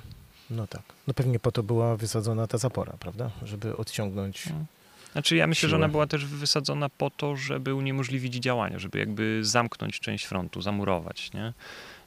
[0.51, 0.83] No tak.
[1.07, 3.31] No pewnie po to była wysadzona ta zapora, prawda?
[3.43, 4.47] Żeby odciągnąć.
[4.47, 4.65] No.
[5.13, 5.85] Znaczy ja myślę, że Siłę.
[5.85, 11.33] ona była też wysadzona po to, żeby uniemożliwić działania, żeby jakby zamknąć część frontu, zamurować,
[11.33, 11.53] nie?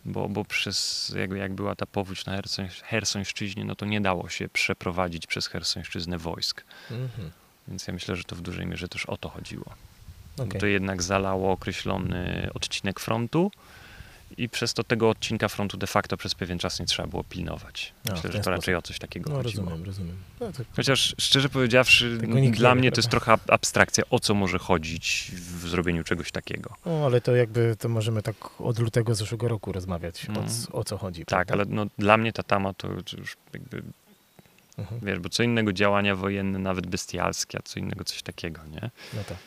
[0.05, 4.29] Bo, bo przez, jakby jak była ta powódź na Hersoń, Hersońszczyźnie, no to nie dało
[4.29, 6.63] się przeprowadzić przez Hersońszczyznę wojsk.
[6.91, 7.31] Mhm.
[7.67, 9.65] Więc ja myślę, że to w dużej mierze też o to chodziło.
[10.37, 10.59] Bo Okej.
[10.59, 13.51] To jednak zalało określony odcinek frontu
[14.37, 17.93] i przez to tego odcinka frontu de facto przez pewien czas nie trzeba było pilnować.
[18.05, 19.63] W Myślę, że to raczej o coś takiego No chodziło.
[19.63, 20.15] rozumiem, rozumiem.
[20.39, 22.17] No, to, Chociaż szczerze powiedziawszy,
[22.51, 26.73] dla mnie to jest trochę ab- abstrakcja, o co może chodzić w zrobieniu czegoś takiego.
[26.85, 30.49] no, ale to jakby to możemy tak od lutego zeszłego roku rozmawiać, o, Mhm.
[30.49, 31.25] c- o co chodzi.
[31.25, 31.53] Tak, prawda?
[31.53, 33.83] ale no, dla mnie ta tama to już jakby,
[34.77, 35.01] Mhm.
[35.03, 38.89] wiesz, bo co innego działania wojenne, nawet bestialskie, a co innego coś takiego, nie?
[39.13, 39.37] No tak.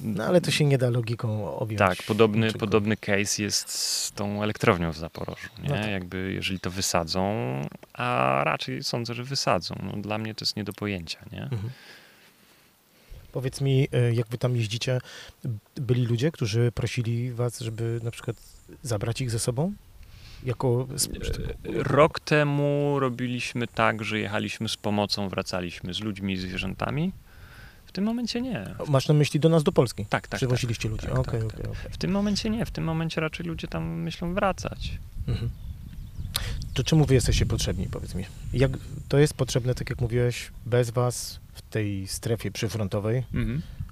[0.00, 1.78] No ale to się nie da logiką objąć.
[1.78, 5.48] Tak, podobny, podobny case jest z tą elektrownią w Zaporożu.
[5.62, 5.68] Nie?
[5.68, 5.90] No tak.
[5.90, 7.34] Jakby jeżeli to wysadzą,
[7.92, 9.74] a raczej sądzę, że wysadzą.
[9.82, 11.18] No, dla mnie to jest nie do pojęcia.
[11.32, 11.42] Nie?
[11.42, 11.70] Mhm.
[13.32, 15.00] Powiedz mi, e, jak wy tam jeździcie,
[15.74, 18.36] byli ludzie, którzy prosili was, żeby na przykład
[18.82, 19.72] zabrać ich ze sobą?
[20.44, 20.86] Jako...
[21.04, 21.18] sp-
[21.64, 27.12] Rok temu robiliśmy tak, że jechaliśmy z pomocą, wracaliśmy z ludźmi i zwierzętami.
[27.86, 28.74] W tym momencie nie.
[28.88, 30.02] Masz na myśli do nas, do Polski?
[30.02, 30.28] Tak, tak.
[30.28, 30.38] tak.
[30.38, 31.06] Przywoziliście ludzi.
[31.06, 31.90] Tak, Okej, tak, okej, okej.
[31.92, 32.66] W tym momencie nie.
[32.66, 34.98] W tym momencie raczej ludzie tam myślą wracać.
[35.28, 35.50] Mhm.
[36.74, 38.24] To czemu wy jesteście potrzebni, powiedz mi?
[38.52, 38.70] Jak
[39.08, 43.24] to jest potrzebne, tak jak mówiłeś, bez was w tej strefie przyfrontowej?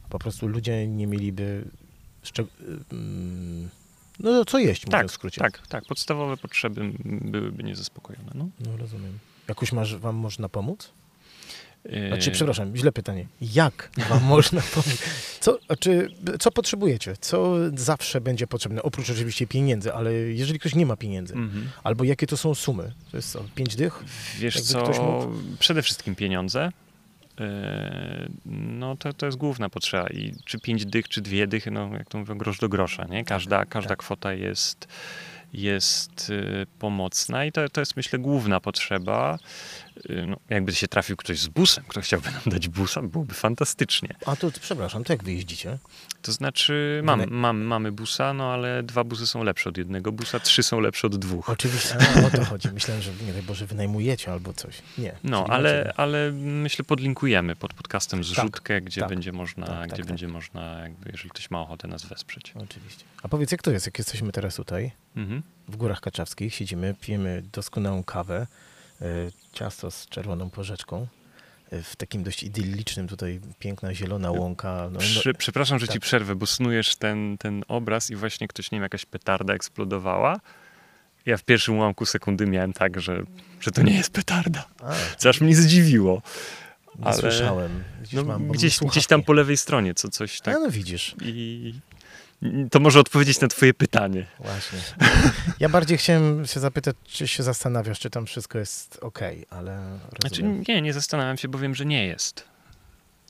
[0.08, 1.64] Po prostu ludzie nie mieliby...
[2.24, 2.46] Szczeg-
[2.92, 3.68] mm,
[4.20, 5.40] no co jeść, Tak, w skrócie.
[5.40, 5.84] tak, tak.
[5.84, 8.30] Podstawowe potrzeby byłyby niezaspokojone.
[8.34, 8.48] No.
[8.66, 9.18] No rozumiem.
[9.48, 10.90] Jakoś masz, wam można pomóc?
[12.08, 13.26] Znaczy, przepraszam, źle pytanie.
[13.40, 15.02] Jak wam można pomóc?
[15.40, 17.14] Co, czy, co potrzebujecie?
[17.20, 18.82] Co zawsze będzie potrzebne?
[18.82, 21.68] Oprócz oczywiście pieniędzy, ale jeżeli ktoś nie ma pieniędzy, mhm.
[21.84, 22.92] albo jakie to są sumy?
[23.10, 24.04] To jest co, pięć dych?
[24.38, 25.56] Wiesz Jakby co, mógł?
[25.58, 26.72] przede wszystkim pieniądze.
[27.40, 27.46] Yy,
[28.46, 30.06] No to, to jest główna potrzeba.
[30.08, 33.24] I czy pięć dych, czy dwie dychy, no jak to mówią, grosz do grosza, nie?
[33.24, 33.98] Każda, każda tak.
[33.98, 34.88] kwota jest,
[35.52, 39.38] jest yy, pomocna i to, to jest myślę główna potrzeba.
[40.08, 44.08] Yy, No, jakby się trafił ktoś z busem, kto chciałby nam dać busa, byłoby fantastycznie.
[44.26, 45.78] A to, przepraszam, to jak wy jeździcie?
[46.22, 50.40] To znaczy, mam, mam, mamy busa, no ale dwa busy są lepsze od jednego busa,
[50.40, 51.50] trzy są lepsze od dwóch.
[51.50, 52.68] Oczywiście, a, o to chodzi.
[52.68, 54.82] Myślałem, że nie wiem, Boże, wynajmujecie albo coś.
[54.98, 55.12] Nie.
[55.24, 59.96] No, ale, ale myślę podlinkujemy pod podcastem zrzutkę, gdzie tak, będzie można, tak, tak, gdzie
[59.96, 60.06] tak.
[60.06, 62.52] będzie można, jakby, jeżeli ktoś ma ochotę nas wesprzeć.
[62.56, 63.04] Oczywiście.
[63.22, 65.42] A powiedz, jak to jest, jak jesteśmy teraz tutaj, Mhm.
[65.68, 68.46] w Górach Kaczawskich, siedzimy, pijemy doskonałą kawę,
[69.02, 69.04] y,
[69.52, 71.06] ciasto z czerwoną porzeczką,
[71.72, 74.88] y, w takim dość idyllicznym tutaj, piękna zielona łąka.
[74.92, 76.02] No, Przy, przepraszam, że ci tak.
[76.02, 80.40] przerwę, bo snujesz ten, ten obraz i właśnie ktoś, nie wiem, jakaś petarda eksplodowała.
[81.26, 83.22] Ja w pierwszym ułamku sekundy miałem tak, że,
[83.60, 84.64] że to nie jest petarda.
[84.82, 86.22] no, a, Co aż mnie zdziwiło.
[86.98, 87.84] nie ale- słyszałem.
[88.02, 90.56] Gdzieś, No, mam, gdzieś, gdzieś tam po lewej stronie, co coś tak.
[90.56, 91.74] A no widzisz, I
[92.70, 94.26] to może odpowiedzieć na twoje pytanie.
[94.40, 94.78] właśnie.
[95.60, 99.18] Ja bardziej chciałem się zapytać, czy się zastanawiasz, czy tam wszystko jest ok,
[99.50, 100.64] ale Znaczy, rozumiem.
[100.68, 102.44] nie, nie zastanawiam się, bo wiem, że nie jest.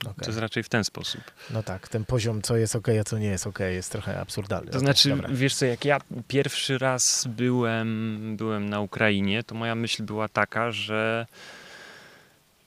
[0.03, 0.15] Okej.
[0.25, 1.21] To jest raczej w ten sposób.
[1.51, 4.67] No tak, ten poziom, co jest ok, a co nie jest ok, jest trochę absurdalny.
[4.67, 5.29] To Okej, znaczy, dobra.
[5.33, 5.99] wiesz co, jak ja
[6.29, 11.27] pierwszy raz byłem, byłem na Ukrainie, to moja myśl była taka, że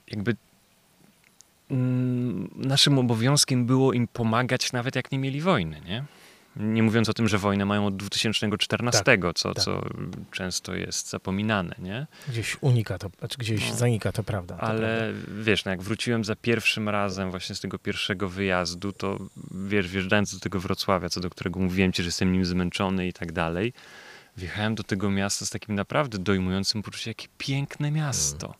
[0.07, 0.35] jakby
[1.71, 6.03] mm, naszym obowiązkiem było im pomagać, nawet jak nie mieli wojny, nie?
[6.55, 9.03] Nie mówiąc o tym, że wojnę mają od 2014,
[9.35, 9.63] co, tak.
[9.63, 9.81] co
[10.31, 12.07] często jest zapominane, nie?
[12.29, 13.75] Gdzieś unika to, znaczy gdzieś No.
[13.75, 14.55] zanika to prawda.
[14.55, 14.77] to prawda.
[14.77, 19.19] Ale wiesz, no jak wróciłem za pierwszym razem właśnie z tego pierwszego wyjazdu, to
[19.51, 23.13] wiesz, wjeżdżając do tego Wrocławia, co do którego mówiłem ci, że jestem nim zmęczony i
[23.13, 23.73] tak dalej,
[24.37, 28.53] wjechałem do tego miasta z takim naprawdę dojmującym poczuciem, jakie piękne miasto.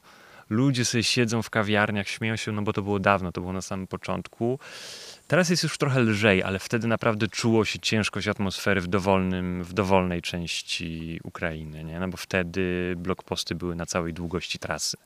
[0.49, 3.61] Ludzie sobie siedzą w kawiarniach, śmieją się, no bo to było dawno, to było na
[3.61, 4.59] samym początku.
[5.27, 9.73] Teraz jest już trochę lżej, ale wtedy naprawdę czuło się ciężkość atmosfery w, dowolnym, w
[9.73, 11.99] dowolnej części Ukrainy, nie?
[11.99, 14.97] No bo wtedy blokposty były na całej długości trasy.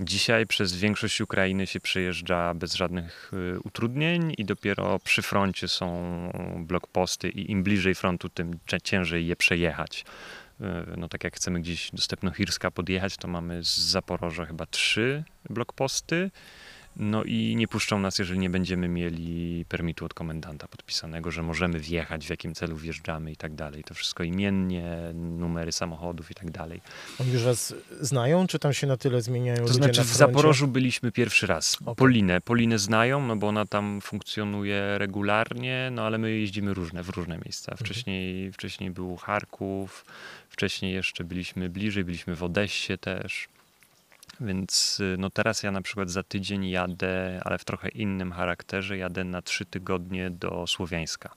[0.00, 6.10] Dzisiaj przez większość Ukrainy się przejeżdża bez żadnych y, utrudnień i dopiero przy froncie są
[6.66, 10.04] blokposty i im bliżej frontu, tym ciężej je przejechać.
[10.60, 15.24] E, no tak jak chcemy gdzieś do Stepnohirska podjechać, to mamy z Zaporoża chyba trzy
[15.50, 16.30] blokposty.
[16.96, 21.80] No i nie puszczą nas, jeżeli nie będziemy mieli permitu od komendanta podpisanego, że możemy
[21.80, 23.84] wjechać, w jakim celu wjeżdżamy i tak dalej.
[23.84, 26.80] To wszystko imiennie, numery samochodów i tak dalej.
[27.20, 30.16] Oni już was znają, czy tam się na tyle zmieniają To ludzie znaczy na w?
[30.16, 31.76] Zaporożu byliśmy pierwszy raz.
[31.82, 31.94] Okej.
[31.94, 32.40] Polinę.
[32.40, 37.38] Polinę znają, no bo ona tam funkcjonuje regularnie, no ale my jeździmy różne, w różne
[37.38, 37.76] miejsca.
[37.76, 40.04] Wcześniej, wcześniej był Charków,
[40.48, 43.48] wcześniej jeszcze byliśmy bliżej, byliśmy w Odessie też.
[44.40, 48.98] Więc y, no teraz ja na przykład za tydzień jadę, ale w trochę innym charakterze,
[48.98, 51.34] jadę na trzy tygodnie do Słowiańska.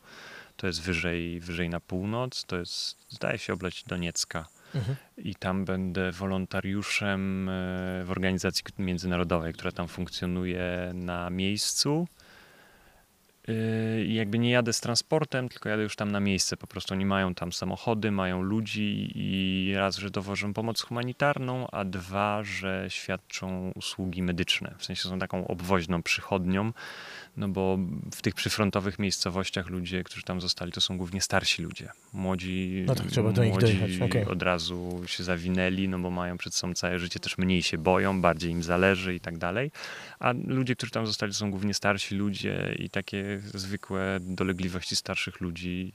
[0.57, 4.95] To jest wyżej, wyżej na północ, to jest, zdaje się, obleć Doniecka Mhm.
[5.17, 7.51] i tam będę wolontariuszem e,
[8.03, 12.07] w organizacji międzynarodowej, która tam funkcjonuje na miejscu.
[14.05, 16.57] I jakby nie jadę z transportem, tylko jadę już tam na miejsce.
[16.57, 21.85] Po prostu oni mają tam samochody, mają ludzi i raz, że dowożą pomoc humanitarną, a
[21.85, 24.75] dwa, że świadczą usługi medyczne.
[24.77, 26.73] W sensie są taką obwoźną przychodnią,
[27.37, 27.77] no bo
[28.15, 31.89] w tych przyfrontowych miejscowościach ludzie, którzy tam zostali, to są głównie starsi ludzie.
[32.13, 34.25] Młodzi, No tak, trzeba do nich dojechać, okej.
[34.25, 38.21] od razu się zawinęli, no bo mają przed sobą całe życie, też mniej się boją,
[38.21, 39.71] bardziej im zależy i tak dalej.
[40.19, 45.41] A ludzie, którzy tam zostali, to są głównie starsi ludzie i takie zwykłe dolegliwości starszych
[45.41, 45.93] ludzi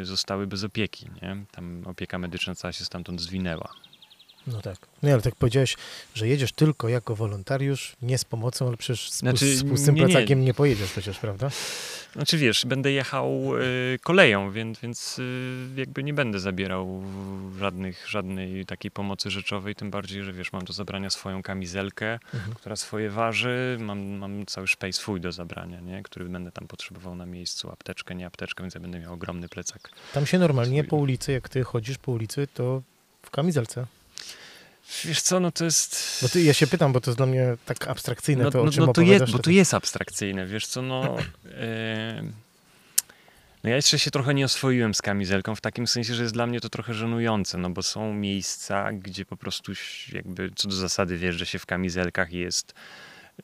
[0.00, 1.06] y, zostały bez opieki.
[1.22, 1.36] Nie?
[1.50, 3.72] Tam opieka medyczna cała się stamtąd zwinęła.
[4.52, 4.76] No tak.
[5.02, 5.76] Nie, ale tak powiedziałeś,
[6.14, 10.00] że jedziesz tylko jako wolontariusz, nie z pomocą, ale przecież z, Znaczy, z pustym nie,
[10.00, 10.06] nie.
[10.08, 11.50] plecakiem nie pojedziesz przecież, prawda?
[12.12, 17.02] Znaczy wiesz, będę jechał y, koleją, więc, więc y, jakby nie będę zabierał
[17.58, 22.54] żadnych, żadnej takiej pomocy rzeczowej, tym bardziej, że wiesz, mam do zabrania swoją kamizelkę, Mhm.
[22.54, 26.02] która swoje waży, mam, mam cały szpej swój do zabrania, nie?
[26.02, 29.90] który będę tam potrzebował na miejscu, apteczkę, nie apteczkę, więc ja będę miał ogromny plecak.
[30.14, 30.88] Tam się normalnie Swój.
[30.88, 32.82] po ulicy, jak ty chodzisz po ulicy, to
[33.22, 33.86] w kamizelce.
[35.04, 36.18] Wiesz co, no to jest...
[36.22, 38.64] Bo ty, ja się pytam, bo to jest dla mnie tak abstrakcyjne, No, to o
[38.64, 41.16] no, czym no to jest, bo to to jest abstrakcyjne, wiesz co, no...
[41.60, 42.22] e,
[43.64, 46.46] no ja jeszcze się trochę nie oswoiłem z kamizelką, w takim sensie, że jest dla
[46.46, 49.72] mnie to trochę żenujące, no bo są miejsca, gdzie po prostu
[50.12, 52.74] jakby co do zasady wjeżdża się w kamizelkach i jest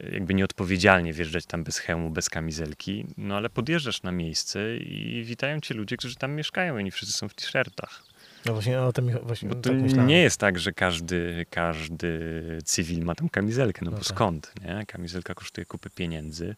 [0.00, 5.24] e, jakby nieodpowiedzialnie wjeżdżać tam bez hełmu, bez kamizelki, no ale podjeżdżasz na miejsce i
[5.24, 8.13] witają cię ludzie, którzy tam mieszkają i oni wszyscy są w t-shirtach.
[8.46, 10.06] No właśnie o tym właśnie Bo no, to tak myślałem.
[10.06, 12.18] nie jest tak, że każdy, każdy
[12.64, 14.14] cywil ma tam kamizelkę, no, No bo tak.
[14.14, 14.86] skąd, nie?
[14.86, 16.54] Kamizelka kosztuje kupy pieniędzy.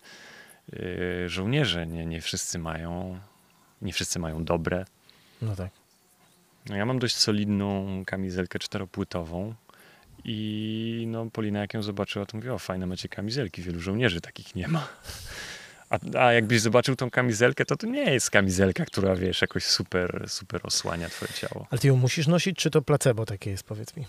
[0.73, 3.19] Yy, żołnierze nie, nie wszyscy mają,
[3.83, 4.85] nie wszyscy mają dobre.
[5.43, 5.71] No tak.
[6.69, 9.55] No, ja mam dość solidną kamizelkę czteropłytową
[10.25, 14.55] i no Polina jak ją zobaczyła, to mówiła, o fajne macie kamizelki, wielu żołnierzy takich
[14.55, 14.89] nie ma.
[15.91, 20.25] A, a jakbyś zobaczył tą kamizelkę, to to nie jest kamizelka, która wiesz, jakoś super,
[20.29, 21.67] super osłania twoje ciało.
[21.71, 24.05] Ale ty ją musisz nosić, czy to placebo takie jest, powiedz mi?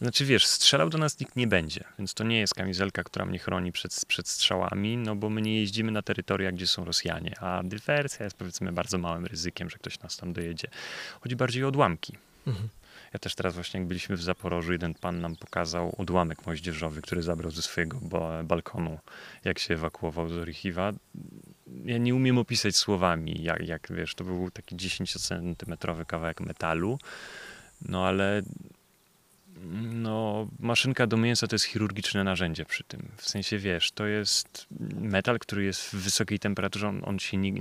[0.00, 3.38] Znaczy wiesz, strzelał do nas nikt nie będzie, więc to nie jest kamizelka, która mnie
[3.38, 7.62] chroni przed, przed strzałami, no bo my nie jeździmy na terytoria, gdzie są Rosjanie, a
[7.64, 10.68] dywersja jest powiedzmy bardzo małym ryzykiem, że ktoś nas tam dojedzie.
[11.20, 12.16] Chodzi bardziej o odłamki.
[12.46, 12.68] Mhm.
[13.12, 17.22] Ja też teraz właśnie jak byliśmy w Zaporożu, jeden pan nam pokazał odłamek moździerzowy, który
[17.22, 18.98] zabrał ze swojego ba- balkonu,
[19.44, 20.92] jak się ewakuował z Orichiwa.
[21.84, 26.98] Ja nie umiem opisać słowami, jak, jak wiesz, to był taki 10-centymetrowy kawałek metalu,
[27.88, 28.42] no ale
[29.92, 33.08] no, maszynka do mięsa to jest chirurgiczne narzędzie przy tym.
[33.16, 37.52] W sensie, wiesz, to jest metal, który jest w wysokiej temperaturze, on, on się nie,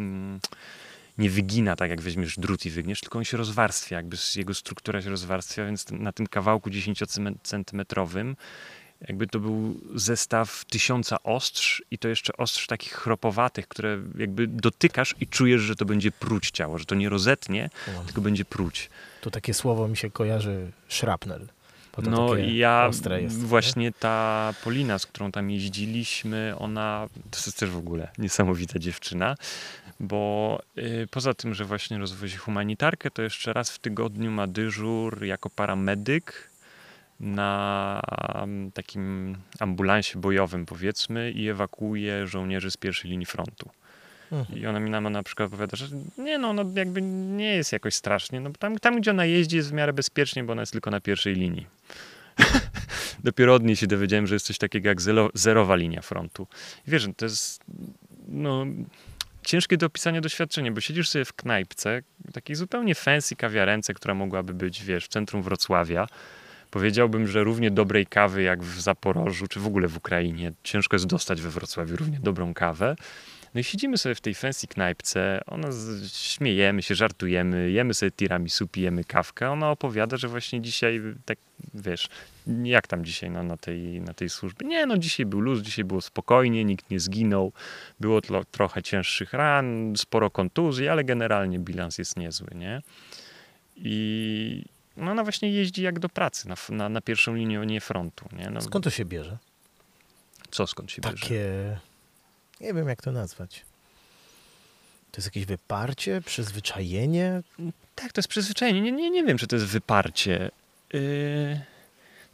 [1.18, 5.02] nie wygina tak, jak weźmiesz drut i wygniesz, tylko on się rozwarstwia, jakby jego struktura
[5.02, 8.36] się rozwarstwia, więc na tym kawałku 10-centymetrowym
[9.08, 15.16] jakby to był zestaw tysiąca ostrz i to jeszcze ostrz takich chropowatych, które jakby dotykasz
[15.20, 17.70] i czujesz, że to będzie pruć ciało, że to nie rozetnie,
[18.06, 18.90] tylko będzie pruć.
[19.22, 21.48] Tu takie słowo mi się kojarzy, szrapnel.
[21.92, 23.06] To No ja jest.
[23.08, 23.28] nie?
[23.30, 29.36] właśnie ta Polina, z którą tam jeździliśmy, ona to jest też w ogóle niesamowita dziewczyna,
[30.02, 35.26] bo y, poza tym, że właśnie rozwozi humanitarkę, to jeszcze raz w tygodniu ma dyżur
[35.26, 36.50] jako paramedyk
[37.20, 38.02] na
[38.34, 43.70] mm, takim ambulansie bojowym powiedzmy i ewakuuje żołnierzy z pierwszej linii frontu.
[44.32, 44.60] Mhm.
[44.60, 45.88] I ona mi nam na przykład opowiada, że
[46.18, 48.40] nie no, no jakby nie jest jakoś strasznie.
[48.40, 51.00] No, tam, tam, gdzie ona jeździ jest w miarę bezpiecznie, bo ona jest tylko na
[51.00, 51.68] pierwszej linii.
[53.24, 56.48] Dopiero od niej się dowiedziałem, że jest coś takiego jak zero, zerowa linia frontu.
[56.88, 57.64] I wiesz, to jest
[58.28, 58.66] no,
[59.46, 62.02] ciężkie do opisania doświadczenie, bo siedzisz sobie w knajpce,
[62.34, 66.08] takiej zupełnie fancy kawiarence, która mogłaby być, wiesz, w centrum Wrocławia.
[66.72, 70.54] Powiedziałbym, że równie dobrej kawy jak w Zaporożu, czy w ogóle w Ukrainie.
[70.64, 72.96] Ciężko jest dostać we Wrocławiu równie dobrą kawę.
[73.54, 75.68] No i siedzimy sobie w tej fancy knajpce, ona
[76.14, 79.50] śmiejemy się, żartujemy, jemy sobie tiramisu, pijemy kawkę.
[79.50, 81.38] Ona opowiada, że właśnie dzisiaj, tak
[81.74, 82.08] wiesz,
[82.64, 84.68] jak tam dzisiaj na, na, tej, na tej służbie?
[84.68, 87.54] Nie, no dzisiaj był luz, dzisiaj było spokojnie, nikt nie zginął,
[88.00, 92.82] było tlo, trochę cięższych ran, sporo kontuzji, ale generalnie bilans jest niezły, nie?
[93.76, 94.66] I
[94.98, 98.50] no ona właśnie jeździ jak do pracy, na, na, na pierwszą linię frontu, nie?
[98.50, 99.38] No, Skąd to się bierze?
[100.52, 101.16] co skąd się bierze?
[102.62, 103.66] Nie wiem jak to nazwać.
[105.12, 107.42] To jest jakieś wyparcie, przyzwyczajenie?
[107.96, 108.82] Tak, to jest przyzwyczajenie.
[108.82, 110.52] Nie, nie, nie wiem, czy to jest wyparcie.
[110.94, 111.62] Yy...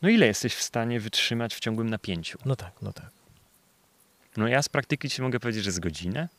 [0.02, 2.38] No ile jesteś w stanie wytrzymać w ciągłym napięciu?
[2.46, 3.10] No tak, no tak.
[4.38, 6.30] No ja z praktyki ci mogę powiedzieć, że z godzinę.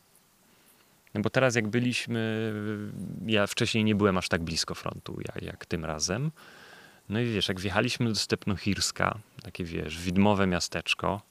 [1.13, 2.53] No bo teraz jak byliśmy,
[3.25, 6.31] ja wcześniej nie byłem aż tak blisko frontu jak, jak tym razem.
[7.09, 11.21] No i wiesz, jak wjechaliśmy do Stepnochirska, takie wiesz, widmowe miasteczko,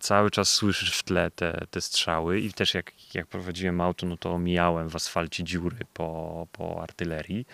[0.00, 4.16] cały czas słyszysz w tle te, te strzały i też jak, jak prowadziłem auto, no
[4.16, 7.46] to omijałem w asfalcie dziury po, po artylerii.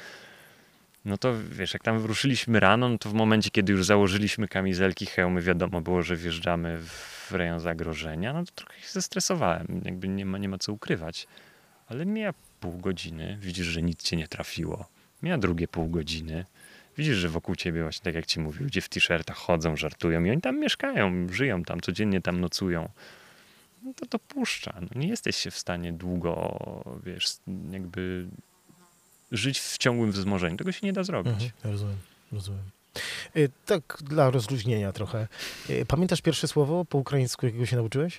[1.04, 5.06] No to wiesz, jak tam ruszyliśmy rano, no to w momencie, kiedy już założyliśmy kamizelki,
[5.06, 9.82] hełmy, wiadomo było, że wjeżdżamy w rejon zagrożenia, no to trochę się zestresowałem.
[9.84, 11.26] Jakby nie ma, nie ma co ukrywać.
[11.86, 14.88] Ale mija pół godziny, widzisz, że nic cię nie trafiło.
[15.22, 16.44] Mija drugie pół godziny,
[16.98, 20.30] widzisz, że wokół ciebie właśnie, tak jak ci mówił, ludzie w t-shirtach chodzą, żartują i
[20.30, 22.88] oni tam mieszkają, żyją tam, codziennie tam nocują.
[23.82, 24.74] No to to puszcza.
[24.80, 26.60] No nie jesteś się w stanie długo,
[27.06, 27.36] wiesz,
[27.70, 28.26] jakby
[29.32, 30.56] żyć w ciągłym wzmożeniu.
[30.56, 31.32] Tego się nie da zrobić.
[31.32, 31.96] Mhm, rozumiem,
[32.32, 32.62] rozumiem.
[33.36, 35.28] Y, tak dla rozluźnienia trochę.
[35.70, 38.18] Y, Pamiętasz pierwsze słowo po ukraińsku, jakiego się nauczyłeś?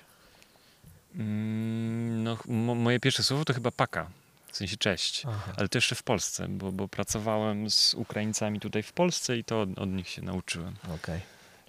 [1.16, 4.10] Mm, No, mo- moje pierwsze słowo to chyba paka,
[4.54, 5.22] w sensie cześć.
[5.26, 5.52] Aha.
[5.56, 9.78] Ale jeszcze w Polsce, bo, bo pracowałem z Ukraińcami tutaj w Polsce i to od,
[9.78, 10.74] od nich się nauczyłem.
[10.94, 11.20] Okej.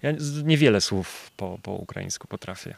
[0.02, 0.12] Ja
[0.44, 2.74] niewiele słów po, po ukraińsku potrafię.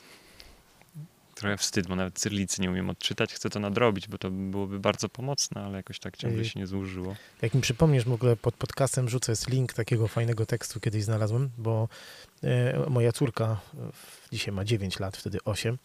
[1.34, 3.34] Trochę wstyd, bo nawet cyrlicy nie umiem odczytać.
[3.34, 7.16] Chcę to nadrobić, bo to byłoby bardzo pomocne, ale jakoś tak ciągle się nie złożyło.
[7.42, 11.50] Jak mi przypomnisz, w ogóle pod podcastem rzucę jest link takiego fajnego tekstu kiedyś znalazłem,
[11.58, 11.88] bo
[12.42, 13.60] e, moja córka
[14.32, 15.78] dzisiaj ma 9 lat, wtedy 8.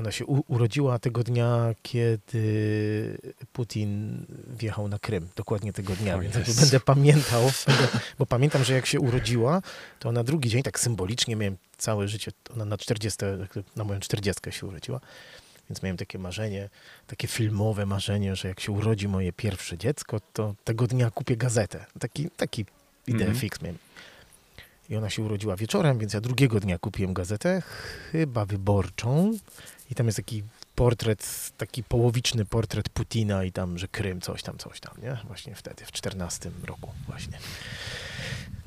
[0.00, 3.18] Ona się urodziła tego dnia, kiedy
[3.52, 4.24] Putin
[4.58, 5.28] wjechał na Krym.
[5.36, 7.50] Dokładnie tego dnia, O więc będę pamiętał,
[8.18, 9.62] bo pamiętam, że jak się urodziła,
[9.98, 13.18] to na drugi dzień, tak symbolicznie miałem całe życie, ona na 40,
[13.76, 15.00] na moją 40 się urodziła,
[15.70, 16.68] więc miałem takie marzenie,
[17.06, 21.84] takie filmowe marzenie, że jak się urodzi moje pierwsze dziecko, to tego dnia kupię gazetę.
[21.98, 22.64] Taki, taki
[23.06, 23.38] ideę Mhm.
[23.38, 23.78] fix miałem.
[24.90, 27.62] I ona się urodziła wieczorem, więc ja drugiego dnia kupiłem gazetę,
[28.12, 29.32] chyba wyborczą.
[29.90, 30.42] I tam jest taki
[30.74, 35.18] portret, taki połowiczny portret Putina i tam, że Krym, coś tam, coś tam, nie?
[35.26, 37.38] Właśnie wtedy, w 14 roku właśnie.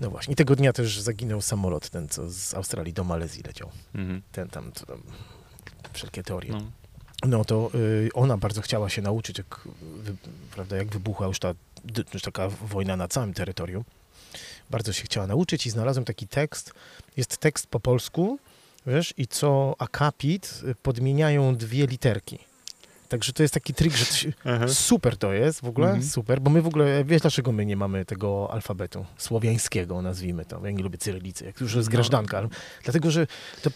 [0.02, 0.34] No właśnie.
[0.34, 3.70] I tego dnia też zaginął samolot, ten co z Australii do Malezji leciał.
[3.96, 4.22] Mhm.
[4.32, 5.02] Ten tam, co tam
[5.94, 6.52] wszelkie teorie.
[6.52, 6.62] No.
[7.28, 10.16] No to y, ona bardzo chciała się nauczyć, jak, wy,
[10.52, 11.54] prawda, jak wybuchła już ta
[12.14, 13.84] już taka wojna na całym terytorium.
[14.70, 16.74] Bardzo się chciała nauczyć i znalazłem taki tekst.
[17.18, 18.40] Jest tekst po polsku,
[18.88, 22.40] wiesz, i co akapit y, podmieniają dwie literki.
[23.10, 24.06] Także to jest taki trik, że
[24.68, 26.06] super to jest w ogóle, Mhm.
[26.10, 30.66] super, bo my w ogóle, wiesz dlaczego my nie mamy tego alfabetu słowiańskiego, nazwijmy to.
[30.66, 31.92] Ja nie lubię cyrylicy, jak już jest No.
[31.92, 32.38] grażdanka.
[32.38, 32.48] ale-
[32.84, 33.28] Dlatego, że
[33.62, 33.70] to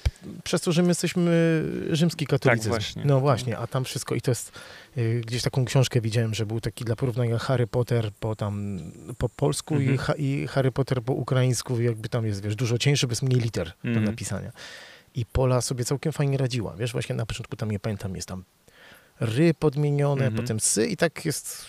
[0.44, 2.70] przez to, że my jesteśmy rzymski katolicyzm.
[2.70, 3.04] właśnie.
[3.06, 4.52] No właśnie, a tam wszystko i to jest,
[4.98, 8.80] y, gdzieś taką książkę widziałem, że był taki dla porównania Harry Potter po tam,
[9.18, 9.98] po polsku i, Mhm.
[9.98, 13.40] ha, i Harry Potter po ukraińsku, jakby tam jest, wiesz, dużo cieńszy, bo jest mniej
[13.40, 14.06] liter do Mhm.
[14.06, 14.52] napisania.
[15.18, 18.44] I Pola sobie całkiem fajnie radziła, wiesz, właśnie na początku tam, nie pamiętam, jest tam
[19.20, 20.42] ry podmienione, Mhm.
[20.44, 21.66] potem sy i tak jest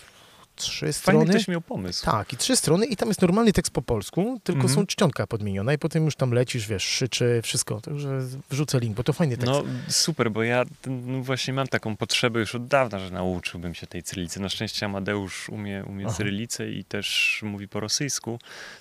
[0.57, 1.31] trzy Fajny strony.
[1.31, 2.05] ktoś miał pomysł.
[2.05, 4.75] Tak, i trzy strony i tam jest normalny tekst po polsku, tylko Mhm.
[4.75, 7.81] są czcionka podmieniona i potem już tam lecisz, wiesz, szyczy, wszystko.
[7.81, 8.21] Także
[8.51, 9.53] wrzucę link, bo to fajny tekst.
[9.53, 13.87] No super, bo ja no, właśnie mam taką potrzebę już od dawna, że nauczyłbym się
[13.87, 14.41] tej cyrylicy.
[14.41, 16.15] Na szczęście Amadeusz umie, umie Aha.
[16.17, 18.39] cyrylicę i też mówi po rosyjsku,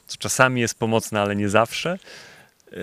[0.07, 1.97] co czasami jest pomocne, ale nie zawsze.
[2.71, 2.77] Yy,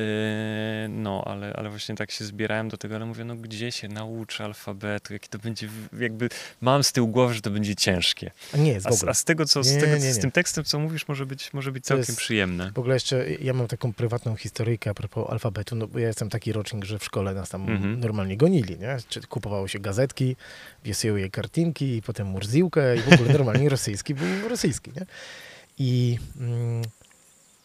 [0.88, 4.44] No, ale, ale właśnie tak się zbierałem do tego, ale mówię, no gdzie się nauczę
[4.44, 5.68] alfabetu, jaki to będzie,
[6.00, 6.28] jakby
[6.60, 8.30] mam z tyłu głowy, że to będzie ciężkie.
[8.54, 9.10] A nie jest A, w z- ogóle.
[9.10, 10.14] a z tego, co, z, Nie, tego, nie, nie.
[10.14, 12.72] z tym tekstem, co mówisz, może być, może być To całkiem jest- przyjemne.
[12.74, 16.30] W ogóle jeszcze ja mam taką prywatną historyjkę a propos alfabetu, no bo ja jestem
[16.30, 18.00] taki rocznik, że w szkole nas tam Mhm.
[18.00, 18.96] normalnie gonili, nie?
[19.08, 20.36] Czy kupowało się gazetki,
[20.84, 25.06] wiesiły je kartinki i potem murziłkę i w ogóle normalnie rosyjski był rosyjski, nie?
[25.78, 26.82] I mm,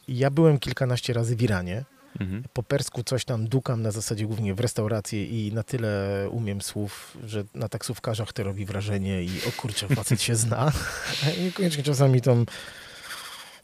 [0.08, 1.84] ja byłem kilkanaście razy w Iranie,
[2.20, 2.44] Mhm.
[2.54, 7.18] po persku coś tam dukam na zasadzie głównie w restauracji i na tyle umiem słów,
[7.26, 10.72] że na taksówkarzach to robi wrażenie i o kurczę, facet się zna.
[11.40, 12.46] I niekoniecznie czasami tam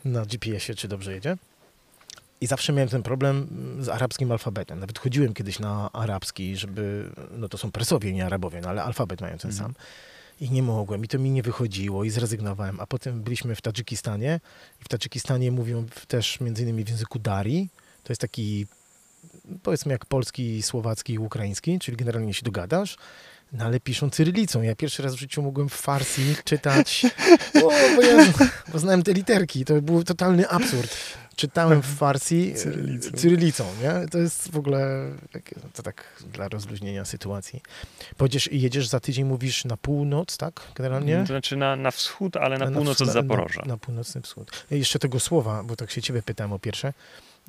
[0.06, 1.38] na GPS-ie czy dobrze jedzie.
[2.42, 3.48] I zawsze miałem ten problem
[3.80, 4.80] z arabskim alfabetem.
[4.80, 9.22] Nawet chodziłem kiedyś na arabski, żeby, no to są Persowie, nie Arabowie, no ale alfabet
[9.22, 9.74] mają ten Mhm.
[9.74, 9.82] sam.
[10.42, 12.80] I nie mogłem, i to mi nie wychodziło, i zrezygnowałem.
[12.80, 14.40] A potem byliśmy w Tadżykistanie,
[14.82, 17.68] i w Tadżykistanie mówią też między innymi w języku Dari.
[18.06, 18.66] To jest taki,
[19.64, 22.98] powiedzmy jak polski, słowacki i ukraiński, czyli generalnie się dogadasz.
[23.54, 24.62] No ale piszą cyrylicą.
[24.62, 27.06] Ja pierwszy raz w życiu mogłem w Farsi czytać,
[27.56, 27.60] o,
[27.96, 28.34] bo, ja,
[28.74, 29.66] bo znałem te literki.
[29.66, 30.98] To był totalny absurd.
[31.36, 33.12] Czytałem w Farsi e, Cyrylicą.
[33.12, 34.08] cyrylicą, nie?
[34.08, 35.12] To jest w ogóle,
[35.74, 36.04] to tak
[36.34, 37.62] dla rozluźnienia sytuacji.
[38.18, 40.62] Powiedziesz, jedziesz za tydzień, mówisz na północ, tak?
[40.76, 41.20] Generalnie?
[41.20, 43.62] To znaczy na, na wschód, ale na, Na północ od wsch- Zaporoża.
[43.62, 44.66] Na, na północny wschód.
[44.72, 46.94] Jeszcze tego słowa, bo tak się ciebie pytałem o pierwsze.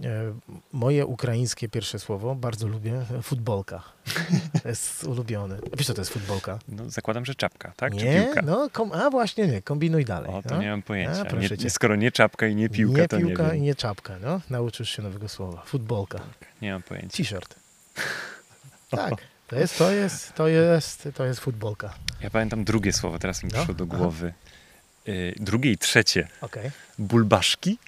[0.04, 0.34] E,
[0.72, 3.82] Moje ukraińskie pierwsze słowo, bardzo lubię, futbolka.
[4.62, 5.58] To jest ulubione.
[5.76, 6.58] Wiesz, co to jest futbolka?
[6.68, 7.96] No, zakładam, że czapka, tak?
[7.96, 8.42] Czy nie, piłka?
[8.42, 10.30] no, kom, a właśnie nie, kombinuj dalej.
[10.30, 10.62] O, to no.
[10.62, 11.24] nie mam pojęcia.
[11.30, 13.62] A, nie, nie, skoro nie czapka i nie piłka, nie to piłka nie i wiem.
[13.62, 14.40] nie czapka, no.
[14.50, 15.62] Nauczysz się nowego słowa.
[15.66, 16.20] Futbolka.
[16.62, 17.16] Nie mam pojęcia.
[17.16, 17.54] T-shirt.
[18.90, 19.14] Tak,
[19.46, 21.94] to jest, to jest, to jest, to jest futbolka.
[22.22, 24.30] Ja pamiętam drugie słowo, teraz mi No, przyszło do aha.
[25.08, 26.28] Y, drugie i trzecie.
[26.40, 26.70] Okej.
[26.98, 27.78] Bulbaszki,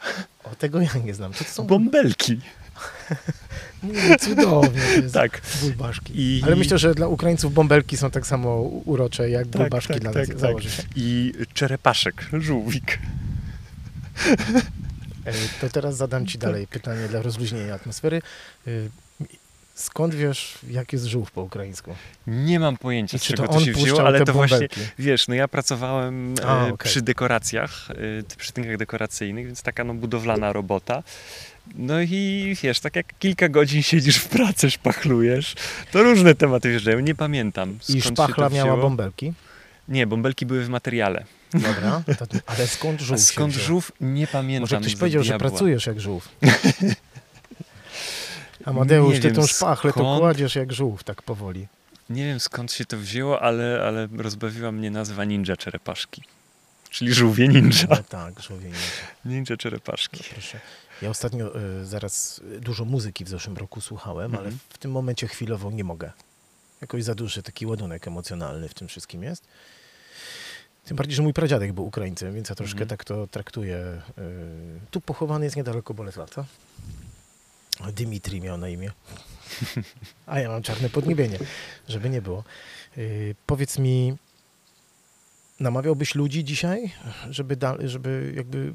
[0.45, 1.33] O, tego ja nie znam.
[1.33, 2.41] Co to są bąbelki.
[3.83, 5.41] Nie, cudownie to jest Tak.
[5.61, 6.13] bulbaszki.
[6.17, 10.03] I- Ale myślę, że dla Ukraińców bąbelki są tak samo urocze jak Tak, bulbaszki tak,
[10.03, 10.41] dla tak, nas.
[10.41, 10.63] tak.
[10.63, 10.83] Się.
[10.97, 12.99] I czerepaszek, żółwik.
[15.61, 18.23] To teraz zadam Ci dalej pytanie dla rozluźnienia atmosfery.
[19.79, 21.95] Skąd wiesz, jak jest żółw po ukraińsku?
[22.27, 24.81] Nie mam pojęcia, I z czy czego to to się wzięło, ale to właśnie, bąbelki?
[24.99, 26.79] wiesz, no ja pracowałem e, A, okej.
[26.79, 31.03] przy dekoracjach, e, przy tynkach dekoracyjnych, więc taka no budowlana robota.
[31.75, 35.55] No i wiesz, tak jak kilka godzin siedzisz w pracy, szpachlujesz,
[35.93, 39.33] to różne tematy wjeżdżają, nie pamiętam I szpachla miała bąbelki.
[39.89, 41.25] Nie, bąbelki były w materiale.
[41.55, 43.93] Dobra, to, ale skąd A żółw się skąd żółw?
[44.01, 44.61] Nie pamiętam.
[44.61, 46.29] Może ktoś powiedział, że pracujesz jak żółw.
[48.65, 50.21] Amadeusz, Nie ty wiem, tą szpachlę to skąd.
[50.21, 51.69] kładziesz jak żółw, tak powoli.
[52.11, 56.23] Nie wiem skąd się to wzięło, ale, ale rozbawiła mnie nazwa ninja czerepaszki.
[56.91, 57.87] Czyli żółwie ninja.
[57.91, 58.75] No, tak, żółwie nie.
[59.33, 60.25] Ninja czerepaszki.
[60.33, 60.61] Proszę.
[61.03, 64.59] Ja ostatnio y, zaraz dużo muzyki w zeszłym roku słuchałem, ale Mhm.
[64.69, 66.13] w tym momencie chwilowo nie mogę.
[66.81, 69.45] Jakoś za duży taki ładunek emocjonalny w tym wszystkim jest.
[70.85, 72.89] Tym bardziej, że mój pradziadek był Ukraińcem, więc ja troszkę Mhm.
[72.89, 73.77] tak to traktuję.
[74.19, 74.23] y,
[74.91, 76.45] tu pochowany jest niedaleko Bolesława.
[77.93, 78.91] Dymitri miał na imię.
[80.27, 81.39] A ja mam czarne podniebienie,
[81.89, 82.45] żeby nie było.
[82.99, 84.17] Y, powiedz mi,
[85.61, 86.91] namawiałbyś ludzi dzisiaj,
[87.31, 88.73] żeby, da, żeby jakby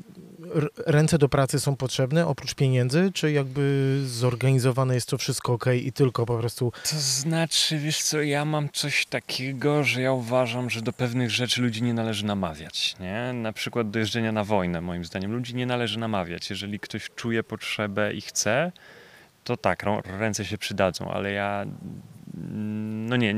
[0.85, 5.91] ręce do pracy są potrzebne oprócz pieniędzy, czy jakby zorganizowane jest to wszystko ok i
[5.91, 10.81] tylko po prostu To znaczy, wiesz co, ja mam coś takiego, że ja uważam, że
[10.81, 13.33] do pewnych rzeczy ludzi nie należy namawiać, nie?
[13.33, 15.31] Na przykład do jeżdżenia na wojnę, moim zdaniem.
[15.31, 16.49] Ludzi nie należy namawiać.
[16.49, 18.71] Jeżeli ktoś czuje potrzebę i chce,
[19.43, 21.65] to tak, ręce się przydadzą, ale ja
[22.33, 23.33] no nie,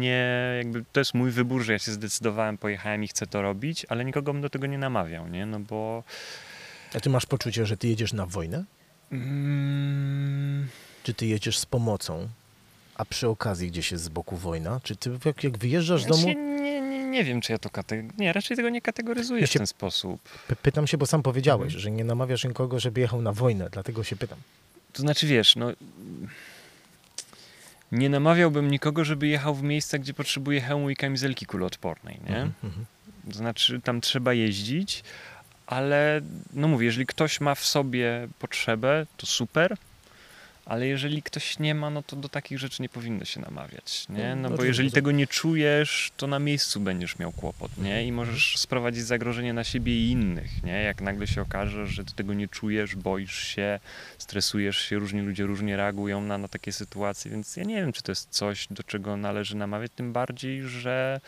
[0.00, 0.28] nie,
[0.58, 4.04] jakby to jest mój wybór, że ja się zdecydowałem, pojechałem i chcę to robić, ale
[4.04, 5.46] nikogo bym do tego nie namawiał, nie?
[5.46, 6.04] No bo
[6.94, 8.64] A ty masz poczucie, że ty jedziesz na wojnę?
[9.12, 10.66] mm,
[11.02, 12.28] Czy ty jedziesz z pomocą,
[12.94, 14.80] a przy okazji gdzieś jest z boku wojna?
[14.82, 16.26] Czy ty jak, jak wyjeżdżasz z domu...
[16.26, 18.18] nie, nie, nie wiem, czy ja to kategoryzuję.
[18.26, 20.20] Nie, raczej tego nie kategoryzuję Ja w ten sposób.
[20.48, 21.80] Py- Pytam się, bo sam powiedziałeś, Mhm.
[21.80, 24.38] że nie namawiasz nikogo, żeby jechał na wojnę, dlatego się pytam.
[24.92, 25.72] To znaczy, wiesz, no.
[27.92, 32.36] Nie namawiałbym nikogo, żeby jechał w miejsca, gdzie potrzebuje hełmu i kamizelki kuloodpornej, nie?
[32.36, 32.86] Mhm, mhm.
[33.30, 35.04] To znaczy, tam trzeba jeździć,
[35.66, 36.20] ale
[36.52, 39.76] no mówię, jeżeli ktoś ma w sobie potrzebę, to super,
[40.66, 44.28] ale jeżeli ktoś nie ma, no to do takich rzeczy nie powinno się namawiać, nie?
[44.28, 47.90] No, No bo rozumiem, jeżeli tego nie czujesz, to na miejscu będziesz miał kłopot, nie?
[47.90, 48.06] Mhm.
[48.06, 50.82] I możesz sprowadzić zagrożenie na siebie i innych, nie?
[50.82, 53.80] Jak nagle się okaże, że ty tego nie czujesz, boisz się,
[54.18, 58.02] stresujesz się, różni ludzie różnie reagują na, na takie sytuacje, więc ja nie wiem, czy
[58.02, 61.20] to jest coś, do czego należy namawiać, tym bardziej, że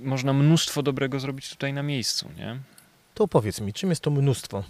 [0.00, 2.58] można mnóstwo dobrego zrobić tutaj na miejscu, nie?
[3.14, 4.64] To powiedz mi, czym jest to mnóstwo?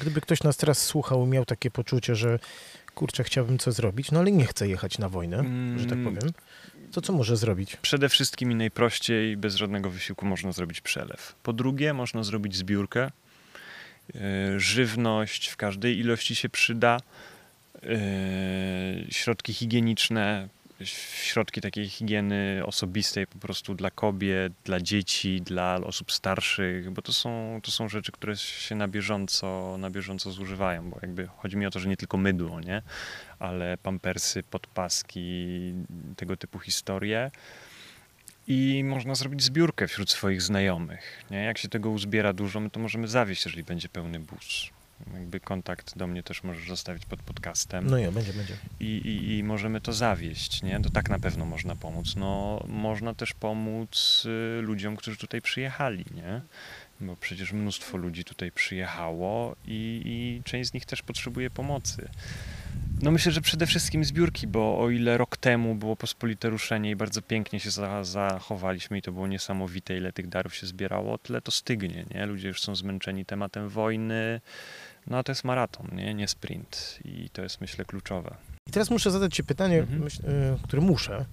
[0.00, 2.38] Gdyby ktoś nas teraz słuchał i miał takie poczucie, że
[2.94, 5.36] kurczę, chciałbym coś zrobić, no ale nie chcę jechać na wojnę,
[5.76, 6.14] że tak Mm.
[6.16, 6.32] powiem,
[6.92, 7.76] to co może zrobić?
[7.76, 11.34] Przede wszystkim i najprościej, bez żadnego wysiłku można zrobić przelew.
[11.42, 13.10] Po drugie, można zrobić zbiórkę.
[14.14, 14.20] Yy,
[14.60, 17.00] Żywność w każdej ilości się przyda.
[17.82, 17.88] Yy,
[19.10, 20.48] Środki higieniczne,
[20.82, 27.12] środki takiej higieny osobistej po prostu dla kobiet, dla dzieci, dla osób starszych, bo to
[27.12, 31.66] są, to są rzeczy, które się na bieżąco, na bieżąco zużywają, bo jakby chodzi mi
[31.66, 32.82] o to, że nie tylko mydło, nie?
[33.38, 35.74] ale pampersy, podpaski,
[36.16, 37.30] tego typu historie.
[38.46, 41.24] I można zrobić zbiórkę wśród swoich znajomych.
[41.30, 41.44] Nie?
[41.44, 44.73] Jak się tego uzbiera dużo, my to możemy zawieść, jeżeli będzie pełny bus.
[45.14, 47.86] Jakby kontakt do mnie też możesz zostawić pod podcastem.
[47.86, 48.56] No ja, będzie, będzie.
[48.80, 50.80] I, i, I możemy to zawieść, nie?
[50.80, 52.16] To tak na pewno można pomóc.
[52.16, 54.22] No, można też pomóc
[54.58, 56.40] y, ludziom, którzy tutaj przyjechali, nie?
[57.00, 62.08] Bo przecież mnóstwo ludzi tutaj przyjechało i, i część z nich też potrzebuje pomocy.
[63.02, 66.96] No myślę, że przede wszystkim zbiórki, bo o ile rok temu było pospolite ruszenie i
[66.96, 71.40] bardzo pięknie się za, zachowaliśmy i to było niesamowite, ile tych darów się zbierało, tyle
[71.40, 72.26] to stygnie, nie?
[72.26, 74.40] Ludzie już są zmęczeni tematem wojny,
[75.06, 76.14] no a to jest maraton, nie?
[76.14, 78.34] Nie sprint i to jest myślę kluczowe.
[78.66, 80.02] I teraz muszę zadać Ci pytanie, Mhm.
[80.04, 81.24] myśl, y, które muszę,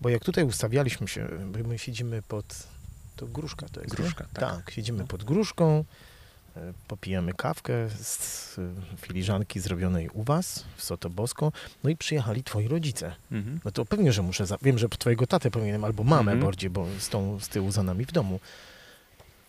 [0.00, 2.44] bo jak tutaj ustawialiśmy się, bo my siedzimy pod,
[3.16, 3.96] to gruszka to jest, nie?
[4.04, 4.56] Gruszka, tak.
[4.56, 5.84] Tak, siedzimy pod gruszką,
[6.56, 11.52] y, popijamy kawkę z y, filiżanki zrobionej u Was w Sotobosko,
[11.84, 13.14] no i przyjechali Twoi rodzice.
[13.32, 13.60] Mhm.
[13.64, 14.56] No to pewnie, że muszę, za...
[14.62, 16.40] wiem, że Twojego tatę powinienem, albo mamę Mhm.
[16.40, 18.40] bardziej, bo z tą z tyłu za nami w domu.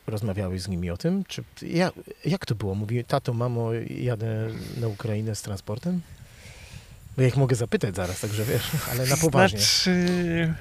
[0.08, 1.24] Rozmawiałeś z nimi o tym?
[1.28, 1.92] Czy ja,
[2.26, 2.76] jak to było?
[2.76, 4.48] Mówi, tato, mamo, jadę
[4.78, 6.02] na Ukrainę z transportem?
[7.16, 9.60] Bo ja ich mogę zapytać zaraz, także wiesz, ale na poważnie.
[9.60, 10.54] Znaczy,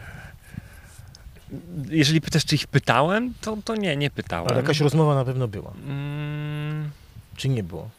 [1.88, 4.49] jeżeli pytasz, czy ich pytałem, to, to nie, nie pytałem.
[4.49, 5.72] Ale jakaś rozmowa na pewno była.
[5.86, 6.91] Mm,
[7.36, 7.91] Czy nie było?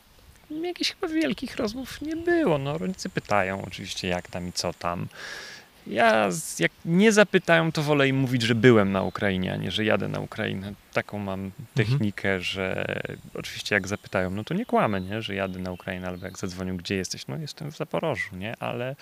[0.64, 2.58] jakichś chyba wielkich rozmów nie było.
[2.58, 5.08] No, rodzice pytają oczywiście, jak tam i co tam.
[5.88, 6.30] Ja,
[6.60, 10.08] jak nie zapytają, to wolę im mówić, że byłem na Ukrainie, a nie, że jadę
[10.08, 10.74] na Ukrainę.
[10.94, 12.86] Taką mam technikę, że
[13.34, 16.78] oczywiście jak zapytają, no to nie kłamę, nie, że jadę na Ukrainę, albo jak zadzwonią,
[16.78, 18.96] gdzie jesteś, no jestem w Zaporożu, nie, ale,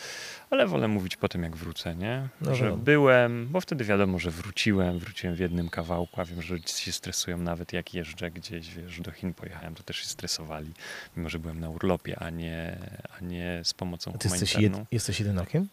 [0.50, 2.84] ale wolę mówić po tym, jak wrócę, nie, No że wiadomo.
[2.84, 6.92] byłem, bo wtedy wiadomo, że wróciłem, wróciłem w jednym kawałku, a wiem, że rodzice się
[6.92, 10.72] stresują nawet jak jeżdżę gdzieś, wiesz, do Chin pojechałem, to też się stresowali,
[11.18, 12.78] mimo że byłem na urlopie, a nie,
[13.20, 14.80] a nie z pomocą A Ty jesteś, humanitarną.
[14.80, 15.68] jed, jesteś jedynakiem?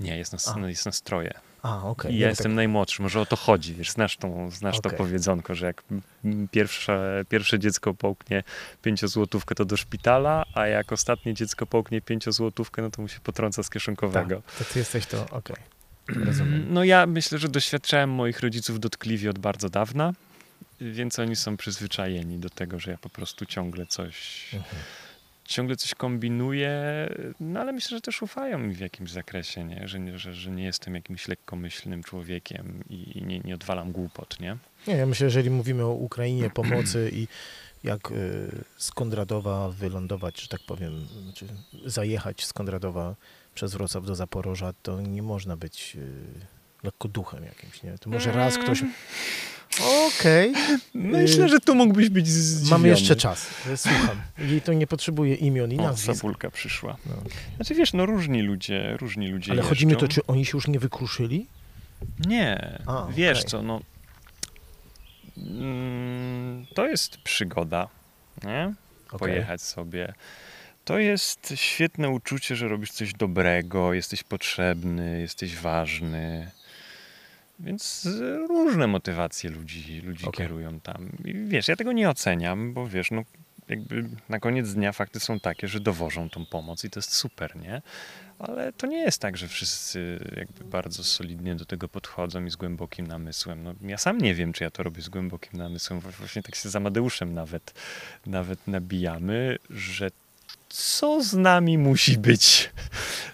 [0.00, 0.56] Nie, jest nas, A.
[0.56, 1.34] no, jest nas troje.
[1.62, 2.14] A, okej.
[2.14, 4.90] I ja bo jestem najmłodszy, może o to chodzi, wiesz, znasz, tą, znasz Okej.
[4.92, 5.82] to powiedzonko, że jak
[6.24, 8.42] mm, pierwsze, pierwsze dziecko połknie
[8.82, 13.62] pięciozłotówkę, to do szpitala, a jak ostatnie dziecko połknie pięciozłotówkę, no to mu się potrąca
[13.62, 14.42] z Tak, kieszonkowego.
[14.58, 15.56] to ty jesteś to, okej.
[16.08, 16.66] Rozumiem.
[16.70, 20.12] No ja myślę, że doświadczałem moich rodziców dotkliwie od bardzo dawna,
[20.80, 24.82] więc oni są przyzwyczajeni do tego, że ja po prostu ciągle coś, Mhm.
[25.50, 26.72] Ciągle coś kombinuję,
[27.40, 29.88] no ale myślę, że też ufają mi w jakimś zakresie, nie?
[29.88, 34.40] Że, nie, że, że nie jestem jakimś lekkomyślnym człowiekiem i, i nie, nie odwalam głupot,
[34.40, 34.56] nie?
[34.86, 37.28] Nie, ja myślę, że jeżeli mówimy o Ukrainie, pomocy i
[37.84, 41.46] jak y, z Kondradowa wylądować, że tak powiem, czy
[41.86, 43.14] zajechać z Kondradowa
[43.54, 46.06] przez Wrocław do Zaporoża, to nie można być y,
[46.82, 47.98] lekko duchem jakimś, nie?
[47.98, 48.82] To może raz ktoś...
[49.78, 50.52] Okej,
[50.94, 52.70] Myślę, że tu mógłbyś być zdziwiony.
[52.70, 53.46] mamy jeszcze czas,
[53.76, 54.20] słucham.
[54.56, 56.14] I to nie potrzebuje imion i O, nazwisk.
[56.18, 56.96] Sabulka przyszła.
[57.06, 57.12] No.
[57.56, 60.50] Znaczy wiesz, no różni ludzie, różni ludzie Ale chodzi mi o to, czy oni się
[60.54, 61.46] już nie wykruszyli?
[62.26, 63.50] Nie, A, wiesz okej.
[63.50, 63.80] co, no
[65.36, 67.88] mm, to jest przygoda,
[68.44, 68.74] nie?
[69.06, 69.18] Okej.
[69.18, 70.14] Pojechać sobie.
[70.84, 76.50] To jest świetne uczucie, że robisz coś dobrego, jesteś potrzebny, jesteś ważny.
[77.60, 80.38] Więc y, różne motywacje ludzi, ludzi Okej.
[80.46, 81.12] kierują tam.
[81.24, 83.22] I wiesz, ja tego nie oceniam, bo wiesz, no
[83.68, 87.56] jakby na koniec dnia fakty są takie, że dowożą tą pomoc i to jest super,
[87.56, 87.82] nie?
[88.38, 92.56] Ale to nie jest tak, że wszyscy jakby bardzo solidnie do tego podchodzą i z
[92.56, 93.62] głębokim namysłem.
[93.62, 96.00] No, ja sam nie wiem, czy ja to robię z głębokim namysłem.
[96.00, 97.74] Właśnie tak się za Amadeuszem nawet,
[98.26, 100.10] nawet nabijamy, że
[100.70, 102.70] co z nami musi być,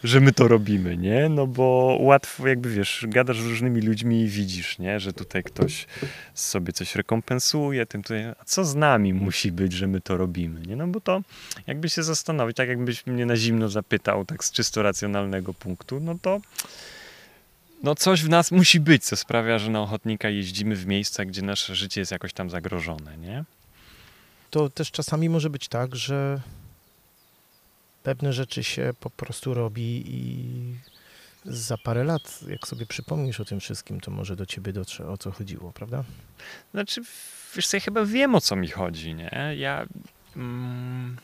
[0.05, 1.29] że my to robimy, nie?
[1.29, 5.01] No bo łatwo, jakby wiesz, gadasz z różnymi ludźmi i widzisz, nie?
[5.01, 5.87] Że tutaj ktoś
[6.35, 10.61] sobie coś rekompensuje, tym tutaj, a co z nami musi być, że my to robimy,
[10.61, 10.77] nie?
[10.77, 11.21] No bo to
[11.67, 16.17] jakby się zastanowić, tak jakbyś mnie na zimno zapytał, tak z czysto racjonalnego punktu, no
[16.23, 16.41] to
[17.83, 21.43] no coś w nas musi być, co sprawia, że na ochotnika jeździmy w miejsca, gdzie
[21.43, 23.45] nasze życie jest jakoś tam zagrożone, nie?
[24.51, 26.41] To też czasami może być tak, że
[28.07, 30.75] pewne rzeczy się po prostu robi i
[31.45, 35.19] za parę lat, jak sobie przypomnisz o tym wszystkim, to może do ciebie dotrze, o
[35.19, 36.05] co chodziło, prawda?
[36.75, 37.01] Znaczy,
[37.57, 39.55] wiesz co, ja chyba wiem o co mi chodzi, nie?
[39.57, 39.87] Ja.
[40.37, 41.17] Mm,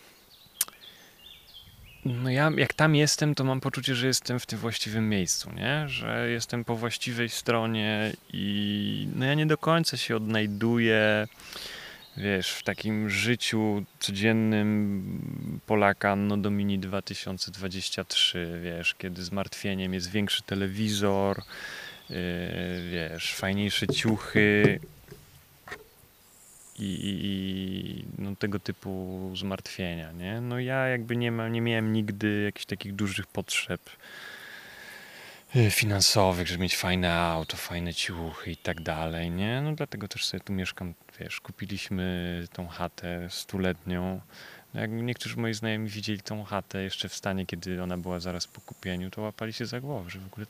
[2.05, 5.89] no ja, jak tam jestem, to mam poczucie, że jestem w tym właściwym miejscu, nie?
[5.89, 11.29] Że jestem po właściwej stronie i no ja nie do końca się odnajduję,
[12.17, 21.43] wiesz, w takim życiu codziennym Polaka no Domini 2023, wiesz, kiedy zmartwieniem jest większy telewizor,
[22.11, 22.17] yy,
[22.91, 24.81] wiesz, fajniejsze ciuchy
[26.79, 30.41] i, i, i no, tego typu zmartwienia, nie?
[30.41, 33.81] No ja jakby nie, ma, nie miałem nigdy jakichś takich dużych potrzeb
[35.71, 39.63] finansowych, żeby mieć fajne auto, fajne ciuchy i tak dalej, nie?
[39.63, 44.21] No dlatego też sobie tu mieszkam, wiesz, kupiliśmy tą chatę stuletnią
[44.75, 48.61] Jak niektórzy moi znajomi widzieli tą chatę jeszcze w stanie, kiedy ona była zaraz po
[48.61, 50.47] kupieniu, to łapali się za głowę, że w ogóle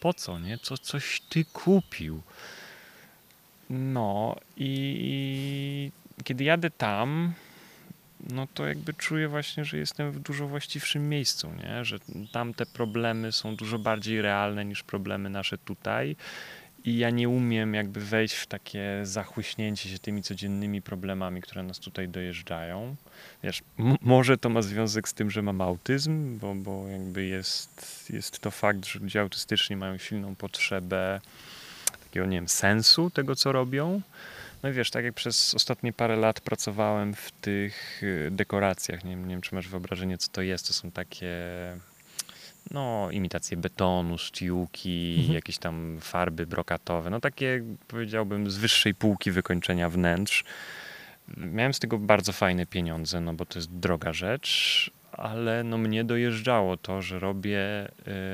[0.00, 0.58] po co, nie?
[0.58, 2.22] Co, coś ty kupił?
[3.70, 5.90] No i
[6.24, 7.34] kiedy jadę tam,
[8.30, 11.84] no to jakby czuję właśnie, że jestem w dużo właściwszym miejscu, nie?
[11.84, 11.98] Że
[12.32, 16.16] tam te problemy są dużo bardziej realne niż problemy nasze tutaj
[16.86, 21.78] i ja nie umiem jakby wejść w takie zachłyśnięcie się tymi codziennymi problemami, które nas
[21.78, 22.96] tutaj dojeżdżają.
[23.42, 23.62] Wiesz,
[24.00, 28.50] może to ma związek z tym, że mam autyzm, bo, bo jakby jest, jest to
[28.50, 31.20] fakt, że ludzie autystyczni mają silną potrzebę
[32.02, 34.00] takiego, nie wiem, sensu tego, co robią.
[34.66, 39.10] No i wiesz, tak jak przez ostatnie parę lat pracowałem w tych y, dekoracjach, nie,
[39.10, 40.66] wiem- nie wiem, czy masz wyobrażenie, co to jest.
[40.66, 41.32] To są takie
[42.70, 45.34] no, imitacje betonu, sztiuki, Mhm.
[45.34, 50.44] jakieś tam farby brokatowe, no takie powiedziałbym z wyższej półki wykończenia wnętrz.
[51.36, 56.04] Miałem z tego bardzo fajne pieniądze, no bo to jest droga rzecz, ale no mnie
[56.04, 57.88] dojeżdżało to, że robię,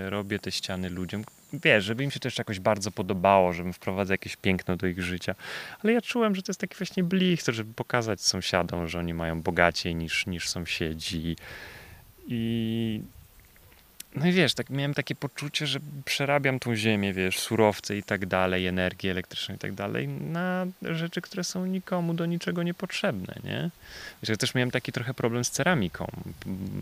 [0.06, 4.14] y, robię te ściany ludziom, wiesz, żeby im się też jakoś bardzo podobało, żebym wprowadzał
[4.14, 5.34] jakieś piękno do ich życia.
[5.84, 9.14] Ale ja czułem, że to jest taki właśnie blich, to żeby pokazać sąsiadom, że oni
[9.14, 11.36] mają bogaciej niż, niż sąsiedzi.
[12.26, 13.00] I
[14.14, 18.26] no i wiesz, tak miałem takie poczucie, że przerabiam tą ziemię, wiesz, surowce i tak
[18.26, 23.70] dalej, energię elektryczną i tak dalej, na rzeczy, które są nikomu do niczego niepotrzebne, nie?
[24.22, 26.06] Wiesz, ja też miałem taki trochę problem z ceramiką,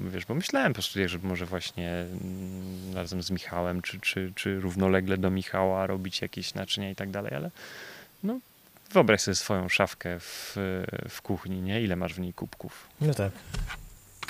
[0.09, 4.61] wiesz, bo myślałem po studiach, żeby może właśnie mm, razem z Michałem, czy, czy, czy
[4.61, 7.51] równolegle do Michała robić jakieś naczynia i tak dalej, ale
[8.23, 8.41] no,
[8.93, 10.57] wyobraź sobie swoją szafkę w,
[11.09, 11.83] w kuchni, nie?
[11.83, 12.89] Ile masz w niej kubków?
[13.01, 13.33] No tak.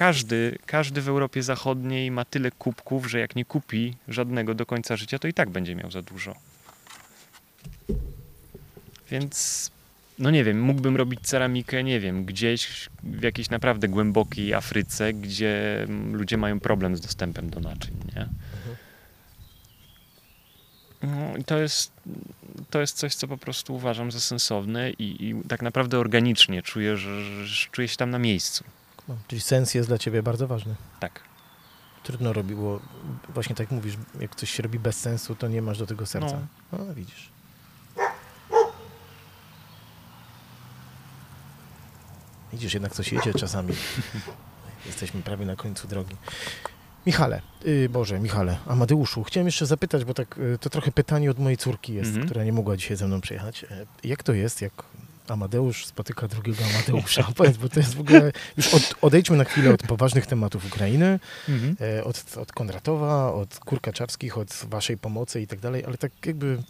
[0.00, 4.96] Każdy, każdy w Europie Zachodniej ma tyle kubków, że jak nie kupi żadnego do końca
[4.96, 6.34] życia, to i tak będzie miał za dużo.
[9.10, 9.70] Więc,
[10.18, 15.86] no nie wiem, mógłbym robić ceramikę, nie wiem, gdzieś w jakiejś naprawdę głębokiej Afryce, gdzie
[16.12, 18.26] ludzie mają problem z dostępem do naczyń, nie?
[21.02, 21.92] No, to jest,
[22.70, 26.96] to jest coś, co po prostu uważam za sensowne i, i tak naprawdę organicznie czuję,
[26.96, 28.64] że, że czuję się tam na miejscu.
[29.08, 30.74] No, czyli sens jest dla ciebie bardzo ważny.
[31.00, 31.20] Tak.
[32.02, 32.80] Trudno robiło,
[33.28, 36.38] właśnie tak mówisz, jak coś się robi bez sensu, to nie masz do tego serca.
[36.72, 37.30] No, widzisz.
[42.52, 43.74] Widzisz, jednak coś jedzie czasami.
[44.86, 46.16] Jesteśmy prawie na końcu drogi.
[47.06, 51.38] Michale, y, Boże, Michale, Amadeuszu, chciałem jeszcze zapytać, bo tak, y, to trochę pytanie od
[51.38, 52.26] mojej córki jest, Mhm.
[52.26, 53.64] która nie mogła dzisiaj ze mną przyjechać.
[53.64, 54.72] E, Jak to jest, jak
[55.30, 57.22] Amadeusz spotyka drugiego Amadeusza?
[57.36, 58.32] Powiedz, bo to jest w ogóle...
[58.56, 61.20] Już od, odejdźmy na chwilę od poważnych tematów Ukrainy,
[61.80, 66.62] e, od, od Kondratowa, od Kurkaczawskich, od waszej pomocy i tak dalej, ale tak jakby...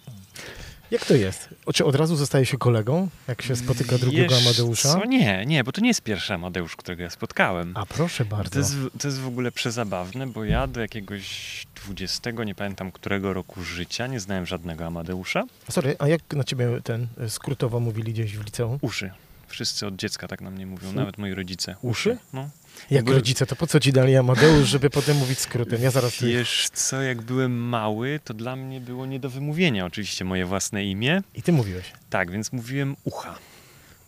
[0.91, 1.49] Jak to jest?
[1.75, 4.89] Czy od razu zostaje się kolegą, jak się spotyka drugiego Wiesz Amadeusza?
[4.93, 5.05] Co?
[5.05, 7.73] Nie, nie, bo to nie jest pierwszy Amadeusz, którego ja spotkałem.
[7.77, 8.59] A proszę To bardzo.
[8.59, 13.33] jest, w- to jest w ogóle przezabawne, bo ja do jakiegoś 20, nie pamiętam którego
[13.33, 15.45] roku życia, nie znałem żadnego Amadeusza.
[15.71, 18.79] Sorry, a jak na ciebie ten e, skrótowo mówili gdzieś w liceum?
[18.81, 19.11] Uszy.
[19.49, 21.77] Wszyscy od dziecka tak na mnie mówią, nawet moi rodzice.
[21.83, 22.19] Uszy?
[22.33, 22.51] No.
[22.91, 25.83] Jak rodzice, to po co ci dali Amadeusz, żeby potem mówić skrótem?
[25.83, 26.23] Ja zaraz...
[26.23, 30.85] Wiesz co, jak byłem mały, to dla mnie było nie do wymówienia oczywiście moje własne
[30.85, 31.23] imię.
[31.35, 31.93] I ty mówiłeś.
[32.11, 33.39] Tak, więc mówiłem ucha.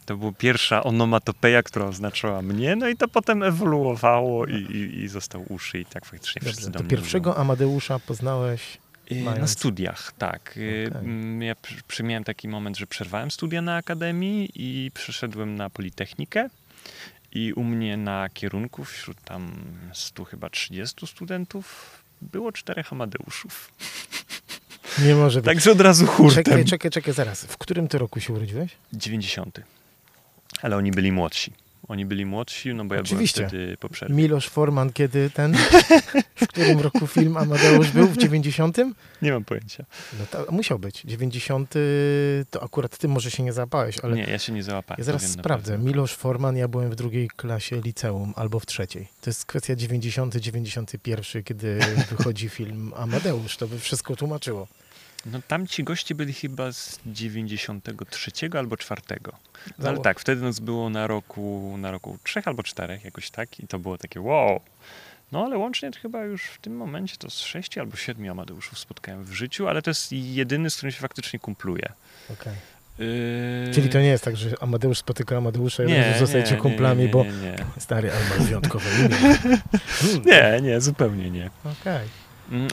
[0.06, 5.08] To była pierwsza onomatopeja, która oznaczała mnie, no i to potem ewoluowało i, i, i
[5.08, 8.60] został uszy i tak faktycznie wszyscy Dobrze, do to mnie pierwszego Amadeusza poznałeś...
[9.10, 9.22] mówią.
[9.22, 10.54] Y, Na mając- studiach, tak.
[10.56, 11.04] Y, Okej.
[11.04, 15.70] mm, Ja przy- przy- miałem taki moment, że przerwałem studia na akademii i przeszedłem na
[15.70, 16.48] Politechnikę.
[17.34, 19.52] I u mnie na kierunku, wśród tam
[19.92, 21.90] 100 chyba 30 studentów,
[22.22, 23.70] było czterech Amadeuszów.
[25.04, 25.46] Nie może być.
[25.46, 26.44] Także od razu hurtem.
[26.44, 27.44] Czekaj, czekaj, czekaj, zaraz.
[27.44, 28.70] W którym ty roku się urodziłeś?
[28.92, 29.60] 90.
[30.62, 31.52] Ale oni byli młodsi.
[31.88, 33.36] Oni byli młodsi, no bo ja Oczywiście.
[33.40, 34.14] byłem wtedy po przerwie.
[34.14, 35.56] Milosz Forman, kiedy ten...
[36.42, 38.06] W którym roku film Amadeusz był?
[38.06, 38.76] W 90?
[39.22, 39.84] Nie mam pojęcia.
[40.18, 41.02] No musiał być.
[41.04, 41.74] 90
[42.50, 44.98] to akurat ty może się nie załapałeś, ale Nie, ja się nie załapałem.
[44.98, 45.78] ja zaraz sprawdzę.
[45.78, 49.08] Milosz Forman, ja byłem w drugiej klasie liceum albo w trzeciej.
[49.20, 51.78] To jest kwestia 90-91, kiedy
[52.16, 53.56] wychodzi film Amadeusz.
[53.56, 54.68] To by wszystko tłumaczyło.
[55.26, 59.02] No tam ci goście byli chyba z 93 albo 4.
[59.24, 59.32] No,
[59.78, 63.60] ale Zało- tak, wtedy nas było na roku, na roku trzech albo czterech, jakoś tak.
[63.60, 64.60] I to było takie wow.
[65.32, 68.78] No ale łącznie to chyba już w tym momencie to z sześciu albo siedmiu Amadeuszów
[68.78, 71.92] spotkałem w życiu, ale to jest jedyny, z którym się faktycznie kumpluję.
[72.30, 72.52] Okej.
[72.98, 73.70] Yy...
[73.74, 77.24] Czyli to nie jest tak, że Amadeusz spotyka Amadeusza i nie, zostajecie kumplami, nie, bo
[77.24, 77.56] nie, nie.
[77.78, 79.16] stary, ale masz wyjątkowe imię.
[80.02, 81.50] Hmm, Nie, nie, zupełnie nie.
[81.64, 81.94] Okej.
[81.96, 82.08] Mm,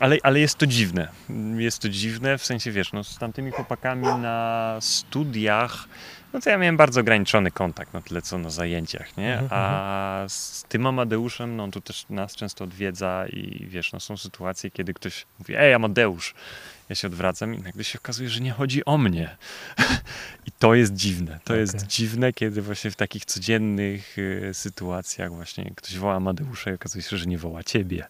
[0.02, 1.08] Ale, ale jest to dziwne.
[1.30, 5.88] Mm, Jest to dziwne, w sensie wiesz, no, z tamtymi chłopakami na studiach
[6.34, 9.34] No to ja miałem bardzo ograniczony kontakt na tyle, co na zajęciach, nie?
[9.40, 14.00] Mhm, A z tym Amadeuszem, no on tu też nas często odwiedza i wiesz, no
[14.00, 16.34] są sytuacje, kiedy ktoś mówi, ej Amadeusz,
[16.90, 19.38] ja się odwracam i nagle się okazuje, że nie chodzi o mnie.
[20.48, 21.40] I to jest dziwne.
[21.44, 21.88] To jest Okej.
[21.88, 27.18] dziwne, kiedy właśnie w takich codziennych y, sytuacjach właśnie ktoś woła Amadeusza i okazuje się,
[27.18, 28.08] że nie woła ciebie.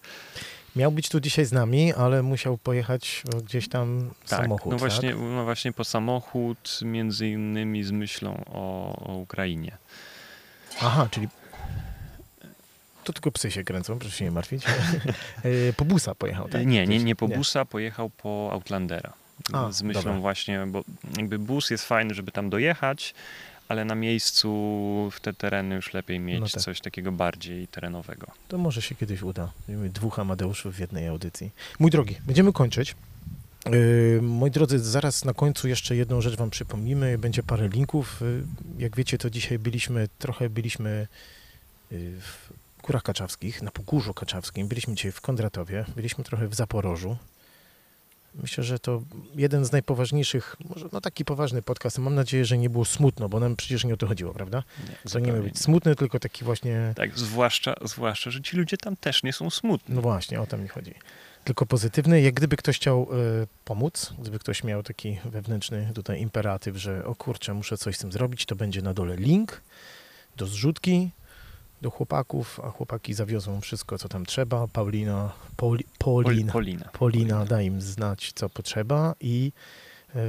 [0.76, 4.72] Miał być tu dzisiaj z nami, ale musiał pojechać e, gdzieś tam Tak, samochód.
[4.72, 5.20] no właśnie, tak?
[5.22, 9.78] no właśnie po samochód, między innymi z myślą o, o Ukrainie.
[10.82, 11.28] Aha, czyli
[13.04, 14.64] to tylko psy się kręcą, proszę się nie martwić.
[15.70, 16.66] E, po busa pojechał, tak?
[16.66, 17.36] Nie, nie, nie po Nie.
[17.38, 19.14] busa, pojechał po Outlandera.
[19.54, 20.20] A, z myślą dobra.
[20.20, 20.84] właśnie, bo
[21.18, 23.14] jakby bus jest fajny, żeby tam dojechać,
[23.70, 24.50] ale na miejscu
[25.12, 26.62] w te tereny już lepiej mieć No tak.
[26.62, 28.28] coś takiego bardziej terenowego.
[28.48, 29.52] To może się kiedyś uda.
[29.68, 31.52] Będziemy dwóch Amadeuszów w jednej audycji.
[31.80, 32.96] Mój drogi, będziemy kończyć.
[33.66, 37.18] Yy, moi drodzy, zaraz na końcu jeszcze jedną rzecz wam przypomnimy.
[37.18, 38.22] Będzie parę linków.
[38.22, 38.44] Yy,
[38.78, 41.08] jak wiecie, to dzisiaj byliśmy, trochę byliśmy
[41.92, 42.50] yy, w
[42.84, 44.68] Górach Kaczawskich, na Pogórzu Kaczawskim.
[44.68, 47.18] Byliśmy dzisiaj w Kondratowie, byliśmy trochę w Zaporożu.
[48.36, 49.02] Myślę, że to
[49.36, 52.00] jeden z najpoważniejszych, może no taki poważny podcast.
[52.00, 54.64] Mam nadzieję, że nie było smutno, bo nam przecież nie o to chodziło, prawda?
[54.90, 58.78] Nie, To nie miał być smutny, tylko taki właśnie Tak, zwłaszcza, zwłaszcza, że ci ludzie
[58.78, 59.96] tam też nie są smutni.
[59.96, 60.94] No właśnie, o to mi chodzi.
[61.44, 62.22] Tylko pozytywny.
[62.22, 67.16] Jak gdyby ktoś chciał e, pomóc, gdyby ktoś miał taki wewnętrzny tutaj imperatyw, że o
[67.16, 69.62] kurczę, muszę coś z tym zrobić, to będzie na dole link
[70.38, 71.12] do zrzutki,
[71.82, 74.68] do chłopaków, a chłopaki zawiozą wszystko, co tam trzeba.
[74.68, 76.90] Paulina, Pauli, Pol, Paulina, Polina.
[77.00, 79.52] Paulina da im znać, co potrzeba i
[80.16, 80.20] e,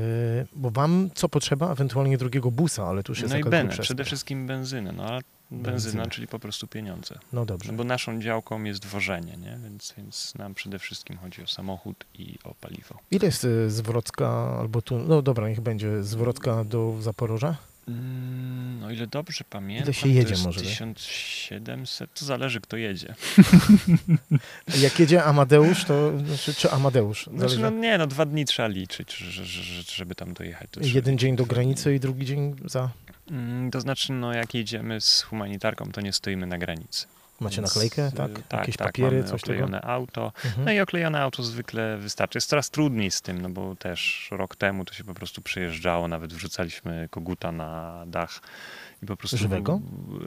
[0.56, 4.46] bo wam co potrzeba, ewentualnie drugiego busa, ale tu jest No i benę, przede wszystkim
[4.46, 5.20] benzynę, no ale
[5.50, 6.06] benzyna, Benzyna.
[6.06, 7.18] czyli po prostu pieniądze.
[7.32, 7.72] No dobrze.
[7.72, 9.58] No bo naszą działką jest wożenie, nie?
[9.64, 12.94] Więc, więc nam przede wszystkim chodzi o samochód i o paliwo.
[13.10, 17.56] Ile jest e, zwrotka, albo tu, no dobra, niech będzie zwrotka do Zaporoża?
[17.88, 20.68] Mm, o ile dobrze pamiętam, się jedzie to może, tak?
[20.68, 23.14] 1700, to zależy kto jedzie.
[24.82, 27.26] Jak jedzie Amadeusz, to znaczy, czy Amadeusz?
[27.36, 30.68] Znaczy, no nie, no dwa dni trzeba liczyć, że, że, że, żeby tam dojechać.
[30.70, 32.90] To Jeden dzień do granicy i drugi dzień za.
[33.30, 37.06] Mm, To znaczy, no jak jedziemy z humanitarką, to nie stoimy na granicy.
[37.40, 38.30] Macie naklejkę, y, tak?
[38.48, 39.52] Tak, Jakieś tak, papiery, coś tego?
[39.52, 40.32] oklejone auto.
[40.44, 40.64] Mhm.
[40.64, 42.36] No i oklejone auto zwykle wystarczy.
[42.36, 46.08] Jest coraz trudniej z tym, no bo też rok temu to się po prostu przejeżdżało,
[46.08, 48.40] nawet wrzucaliśmy koguta na dach
[49.02, 49.36] i po prostu...
[49.36, 49.80] Żywego?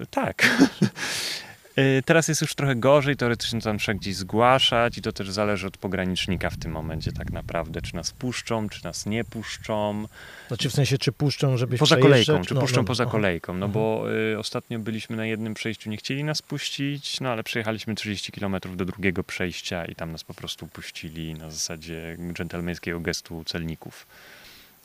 [0.10, 0.44] Tak.
[1.78, 5.68] Y, Teraz jest już trochę gorzej, teoretycznie tam trzeba gdzieś zgłaszać i to też zależy
[5.68, 10.08] od pogranicznika w tym momencie tak naprawdę, czy nas puszczą, czy nas nie puszczą.
[10.48, 13.66] Znaczy w sensie, czy puszczą, żebyś Poza kolejką, czy No, puszczą no, poza kolejką, no
[13.66, 13.72] Mhm.
[13.72, 18.32] bo y, ostatnio byliśmy na jednym przejściu, nie chcieli nas puścić, no ale przejechaliśmy 30
[18.32, 24.08] km do drugiego przejścia i tam nas po prostu puścili na zasadzie dżentelmeńskiego gestu celników.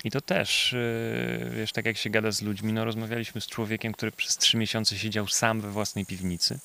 [0.05, 3.93] I to też, y, wiesz, tak jak się gada z ludźmi, no rozmawialiśmy z człowiekiem,
[3.93, 6.59] który przez trzy miesiące siedział sam we własnej piwnicy.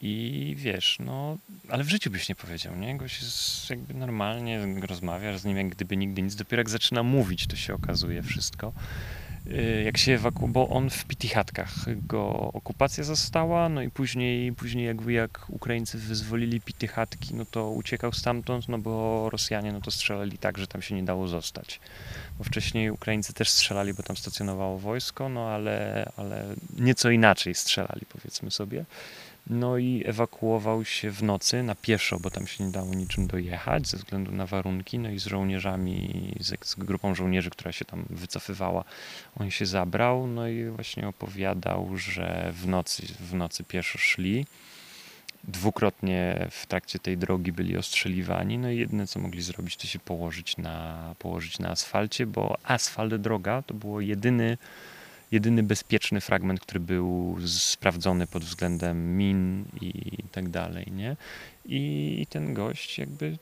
[0.00, 1.36] I wiesz, no,
[1.68, 2.96] ale w życiu byś nie powiedział, nie?
[2.96, 6.34] Goś jest jakby normalnie, rozmawiasz z nim jak gdyby nigdy nic.
[6.34, 8.72] Dopiero jak zaczyna mówić, to się okazuje wszystko.
[9.46, 11.72] Y, Jak się ewakuował, bo on w Pitichatkach
[12.06, 18.12] go okupacja została, no i później, później jakby jak Ukraińcy wyzwolili Pitychatki, no to uciekał
[18.12, 21.80] stamtąd, no bo Rosjanie no to strzelali tak, że tam się nie dało zostać.
[22.38, 26.44] Bo wcześniej Ukraińcy też strzelali, bo tam stacjonowało wojsko, no ale, ale
[26.78, 28.84] nieco inaczej strzelali, powiedzmy sobie.
[29.50, 33.88] No i ewakuował się w nocy na pieszo, bo tam się nie dało niczym dojechać
[33.88, 34.98] ze względu na warunki.
[34.98, 38.84] No i z żołnierzami, z, z grupą żołnierzy, która się tam wycofywała,
[39.36, 40.26] on się zabrał.
[40.26, 44.46] No i właśnie opowiadał, że w nocy, w nocy pieszo szli.
[45.44, 48.58] Dwukrotnie w trakcie tej drogi byli ostrzeliwani.
[48.58, 53.14] No i jedyne co mogli zrobić, to się położyć na, położyć na asfalcie, bo asfalt,
[53.14, 54.58] droga to było jedyny
[55.30, 59.92] jedyny bezpieczny fragment, który był sprawdzony pod względem min i
[60.32, 61.16] tak dalej, nie?
[61.66, 63.38] I, ten gość jakby,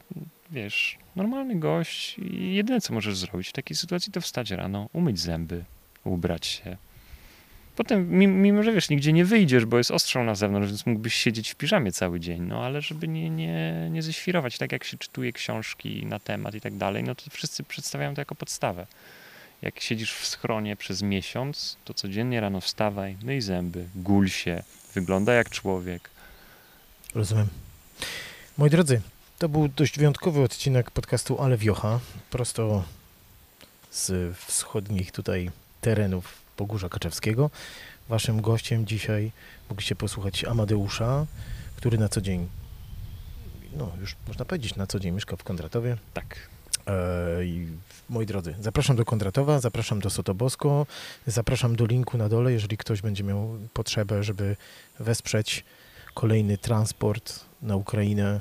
[0.51, 5.21] wiesz, normalny gość i jedyne co możesz zrobić w takiej sytuacji to wstać rano, umyć
[5.21, 5.65] zęby,
[6.05, 6.77] ubrać się.
[7.77, 11.15] Potem, mi- mimo że wiesz, nigdzie nie wyjdziesz, bo jest ostrzał na zewnątrz, więc mógłbyś
[11.15, 14.99] siedzieć w piżamie cały dzień, no ale żeby nie, nie, nie ześwirować, tak jak się
[14.99, 18.87] czytuje książki na temat i tak dalej, no to wszyscy przedstawiają to jako podstawę
[19.67, 24.63] jak siedzisz w schronie przez miesiąc, to codziennie rano wstawaj, myj zęby, gul się,
[24.95, 26.11] wygląda jak człowiek.
[27.15, 27.49] Rozumiem.
[28.59, 29.01] Moi drodzy,
[29.39, 32.01] to był dość wyjątkowy odcinek podcastu Ale Wiocha,
[32.31, 32.85] prosto
[33.91, 35.51] z wschodnich tutaj
[35.81, 37.51] terenów Pogórza Kaczewskiego.
[38.09, 39.33] Waszym gościem dzisiaj
[39.69, 41.27] mogliście posłuchać Amadeusza,
[41.77, 42.49] który na co dzień,
[43.77, 45.97] no już można powiedzieć, na co dzień mieszka w Kondratowie.
[46.15, 46.56] Tak.
[46.89, 46.93] E,
[48.11, 50.87] moi drodzy, zapraszam do Kondratowa, zapraszam do Sotobosko,
[51.27, 54.57] zapraszam do linku na dole, jeżeli ktoś będzie miał potrzebę, żeby
[55.01, 55.65] wesprzeć
[56.15, 58.41] kolejny transport na Ukrainę,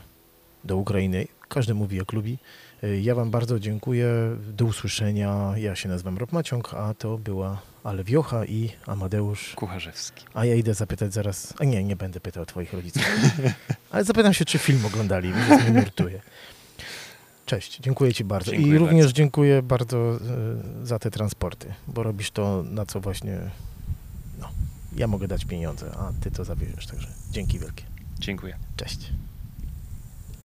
[0.64, 1.28] do Ukrainy.
[1.50, 2.38] Każdy mówi jak lubi.
[2.84, 4.08] E, Ja Wam bardzo dziękuję.
[4.54, 5.54] Do usłyszenia.
[5.58, 9.54] Ja się nazywam Rob Maciąg, a to była Ale Wiocha i Amadeusz.
[9.56, 10.26] Kucharzewski.
[10.34, 11.54] A ja idę zapytać zaraz.
[11.60, 13.04] A nie, nie będę pytał Twoich rodziców.
[13.92, 15.34] Ale zapytam się, czy film oglądali.
[15.34, 16.22] Więc mnie nurtuje.
[17.46, 18.52] Cześć, dziękuję Ci bardzo.
[18.52, 19.18] Dziękuję I również bardzo.
[19.18, 20.18] dziękuję bardzo e,
[20.86, 23.40] za te transporty, bo robisz to, na co właśnie
[24.40, 24.50] no,
[24.96, 26.88] ja mogę dać pieniądze, a Ty to zabierzesz.
[26.88, 27.84] Także dzięki wielkie.
[28.20, 28.58] Dziękuję.
[28.78, 29.12] Cześć.